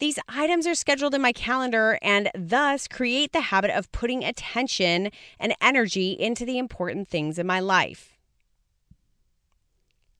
These 0.03 0.19
items 0.29 0.67
are 0.67 0.75
scheduled 0.75 1.15
in 1.15 1.23
my 1.23 1.31
calendar 1.31 1.97
and 2.03 2.29
thus 2.35 2.89
create 2.89 3.31
the 3.31 3.41
habit 3.41 3.71
of 3.71 3.93
putting 3.93 4.25
attention 4.25 5.13
and 5.39 5.55
energy 5.61 6.11
into 6.11 6.45
the 6.45 6.59
important 6.59 7.07
things 7.07 7.39
in 7.39 7.47
my 7.47 7.61
life. 7.61 8.19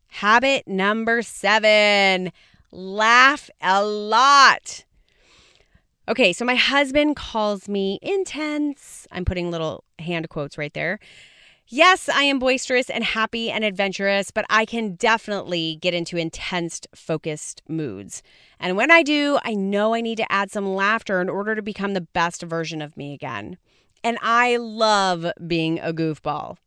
Habit 0.07 0.69
number 0.69 1.21
seven 1.21 2.31
laugh 2.71 3.51
a 3.61 3.85
lot. 3.85 4.85
Okay, 6.09 6.33
so 6.33 6.45
my 6.45 6.55
husband 6.55 7.17
calls 7.17 7.69
me 7.69 7.99
intense. 8.03 9.09
I'm 9.11 9.25
putting 9.25 9.51
little 9.51 9.83
hand 9.99 10.29
quotes 10.29 10.57
right 10.57 10.73
there. 10.75 11.01
Yes, 11.69 12.09
I 12.09 12.25
am 12.25 12.39
boisterous 12.39 12.91
and 12.91 13.03
happy 13.03 13.51
and 13.51 13.65
adventurous, 13.65 14.31
but 14.31 14.45
I 14.51 14.67
can 14.67 14.95
definitely 14.95 15.79
get 15.81 15.95
into 15.95 16.19
intense, 16.19 16.81
focused 16.95 17.63
moods. 17.67 18.23
And 18.61 18.77
when 18.77 18.91
I 18.91 19.03
do, 19.03 19.39
I 19.43 19.55
know 19.55 19.95
I 19.95 20.03
need 20.03 20.17
to 20.17 20.31
add 20.31 20.51
some 20.51 20.75
laughter 20.75 21.21
in 21.21 21.31
order 21.31 21.55
to 21.55 21.63
become 21.63 21.95
the 21.95 22.03
best 22.03 22.43
version 22.43 22.83
of 22.83 22.97
me 22.97 23.15
again. 23.15 23.57
And 24.05 24.19
I 24.21 24.57
love 24.57 25.27
being 25.47 25.79
a 25.79 25.95
goofball. 25.95 26.59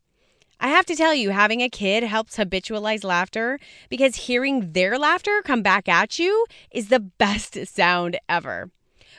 I 0.59 0.69
have 0.69 0.85
to 0.85 0.95
tell 0.95 1.13
you, 1.13 1.31
having 1.31 1.61
a 1.61 1.69
kid 1.69 2.03
helps 2.03 2.37
habitualize 2.37 3.03
laughter 3.03 3.59
because 3.89 4.15
hearing 4.15 4.71
their 4.71 4.97
laughter 4.97 5.41
come 5.43 5.61
back 5.61 5.87
at 5.87 6.17
you 6.17 6.45
is 6.71 6.87
the 6.87 7.01
best 7.01 7.67
sound 7.67 8.17
ever. 8.29 8.71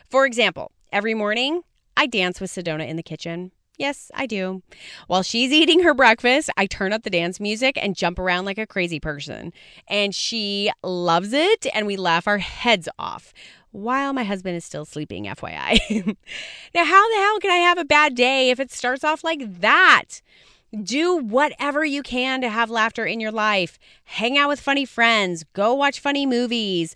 For 0.08 0.24
example, 0.24 0.72
every 0.90 1.14
morning 1.14 1.62
I 1.96 2.06
dance 2.06 2.40
with 2.40 2.50
Sedona 2.50 2.88
in 2.88 2.96
the 2.96 3.02
kitchen. 3.02 3.52
Yes, 3.78 4.10
I 4.14 4.26
do. 4.26 4.62
While 5.06 5.22
she's 5.22 5.52
eating 5.52 5.82
her 5.82 5.92
breakfast, 5.92 6.48
I 6.56 6.66
turn 6.66 6.94
up 6.94 7.02
the 7.02 7.10
dance 7.10 7.38
music 7.38 7.78
and 7.80 7.94
jump 7.94 8.18
around 8.18 8.46
like 8.46 8.56
a 8.58 8.66
crazy 8.66 8.98
person. 8.98 9.52
And 9.86 10.14
she 10.14 10.70
loves 10.82 11.34
it, 11.34 11.66
and 11.74 11.86
we 11.86 11.96
laugh 11.96 12.26
our 12.26 12.38
heads 12.38 12.88
off 12.98 13.34
while 13.72 14.14
my 14.14 14.24
husband 14.24 14.56
is 14.56 14.64
still 14.64 14.86
sleeping, 14.86 15.24
FYI. 15.24 15.78
now, 16.74 16.84
how 16.84 17.08
the 17.10 17.16
hell 17.16 17.38
can 17.40 17.50
I 17.50 17.56
have 17.56 17.76
a 17.76 17.84
bad 17.84 18.14
day 18.14 18.48
if 18.48 18.58
it 18.58 18.72
starts 18.72 19.04
off 19.04 19.22
like 19.22 19.60
that? 19.60 20.22
Do 20.82 21.16
whatever 21.16 21.84
you 21.84 22.02
can 22.02 22.40
to 22.40 22.48
have 22.48 22.70
laughter 22.70 23.04
in 23.04 23.20
your 23.20 23.30
life. 23.30 23.78
Hang 24.04 24.38
out 24.38 24.48
with 24.48 24.60
funny 24.60 24.86
friends. 24.86 25.44
Go 25.52 25.74
watch 25.74 26.00
funny 26.00 26.24
movies. 26.24 26.94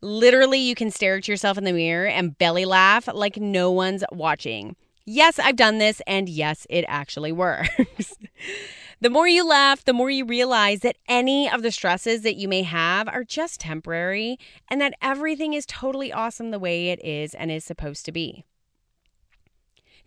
Literally, 0.00 0.58
you 0.58 0.74
can 0.74 0.90
stare 0.90 1.16
at 1.16 1.28
yourself 1.28 1.56
in 1.56 1.64
the 1.64 1.72
mirror 1.72 2.06
and 2.06 2.36
belly 2.36 2.64
laugh 2.64 3.08
like 3.12 3.36
no 3.36 3.70
one's 3.70 4.02
watching. 4.10 4.74
Yes, 5.08 5.38
I've 5.38 5.54
done 5.54 5.78
this, 5.78 6.02
and 6.04 6.28
yes, 6.28 6.66
it 6.68 6.84
actually 6.88 7.30
works. 7.30 8.16
the 9.00 9.08
more 9.08 9.28
you 9.28 9.46
laugh, 9.46 9.84
the 9.84 9.92
more 9.92 10.10
you 10.10 10.24
realize 10.24 10.80
that 10.80 10.96
any 11.06 11.48
of 11.48 11.62
the 11.62 11.70
stresses 11.70 12.22
that 12.22 12.34
you 12.34 12.48
may 12.48 12.64
have 12.64 13.06
are 13.06 13.22
just 13.22 13.60
temporary 13.60 14.36
and 14.68 14.80
that 14.80 14.94
everything 15.00 15.54
is 15.54 15.64
totally 15.64 16.12
awesome 16.12 16.50
the 16.50 16.58
way 16.58 16.88
it 16.88 17.02
is 17.04 17.34
and 17.34 17.52
is 17.52 17.64
supposed 17.64 18.04
to 18.06 18.12
be. 18.12 18.44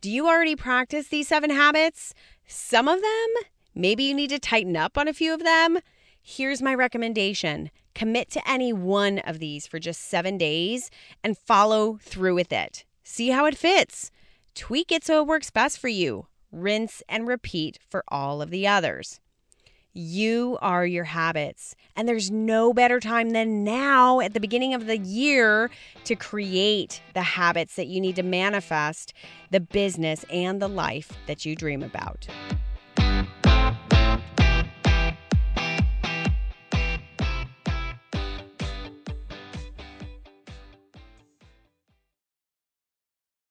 Do 0.01 0.11
you 0.11 0.27
already 0.27 0.57
practice 0.57 1.07
these 1.07 1.29
seven 1.29 1.49
habits? 1.49 2.13
Some 2.45 2.89
of 2.89 3.01
them, 3.01 3.27
maybe 3.73 4.03
you 4.03 4.13
need 4.13 4.31
to 4.31 4.39
tighten 4.39 4.75
up 4.75 4.97
on 4.97 5.07
a 5.07 5.13
few 5.13 5.33
of 5.33 5.43
them. 5.45 5.79
Here's 6.21 6.61
my 6.61 6.75
recommendation 6.75 7.71
commit 7.95 8.29
to 8.31 8.49
any 8.49 8.73
one 8.73 9.19
of 9.19 9.39
these 9.39 9.65
for 9.65 9.79
just 9.79 10.01
seven 10.01 10.37
days 10.37 10.91
and 11.23 11.37
follow 11.37 11.99
through 12.01 12.35
with 12.35 12.51
it. 12.51 12.83
See 13.03 13.29
how 13.29 13.45
it 13.45 13.57
fits. 13.57 14.11
Tweak 14.55 14.91
it 14.91 15.03
so 15.03 15.21
it 15.21 15.27
works 15.27 15.49
best 15.49 15.79
for 15.79 15.87
you. 15.87 16.27
Rinse 16.51 17.03
and 17.07 17.27
repeat 17.27 17.79
for 17.89 18.03
all 18.07 18.41
of 18.41 18.49
the 18.49 18.67
others. 18.67 19.19
You 19.93 20.57
are 20.61 20.85
your 20.85 21.05
habits. 21.05 21.75
And 21.95 22.07
there's 22.07 22.29
no 22.29 22.73
better 22.73 22.99
time 22.99 23.31
than 23.31 23.63
now 23.63 24.19
at 24.19 24.33
the 24.33 24.39
beginning 24.39 24.73
of 24.73 24.85
the 24.85 24.97
year 24.97 25.69
to 26.05 26.15
create 26.15 27.01
the 27.13 27.21
habits 27.21 27.75
that 27.75 27.87
you 27.87 27.99
need 27.99 28.15
to 28.15 28.23
manifest 28.23 29.13
the 29.49 29.59
business 29.59 30.25
and 30.31 30.61
the 30.61 30.69
life 30.69 31.11
that 31.27 31.45
you 31.45 31.55
dream 31.55 31.81
about. 31.81 32.27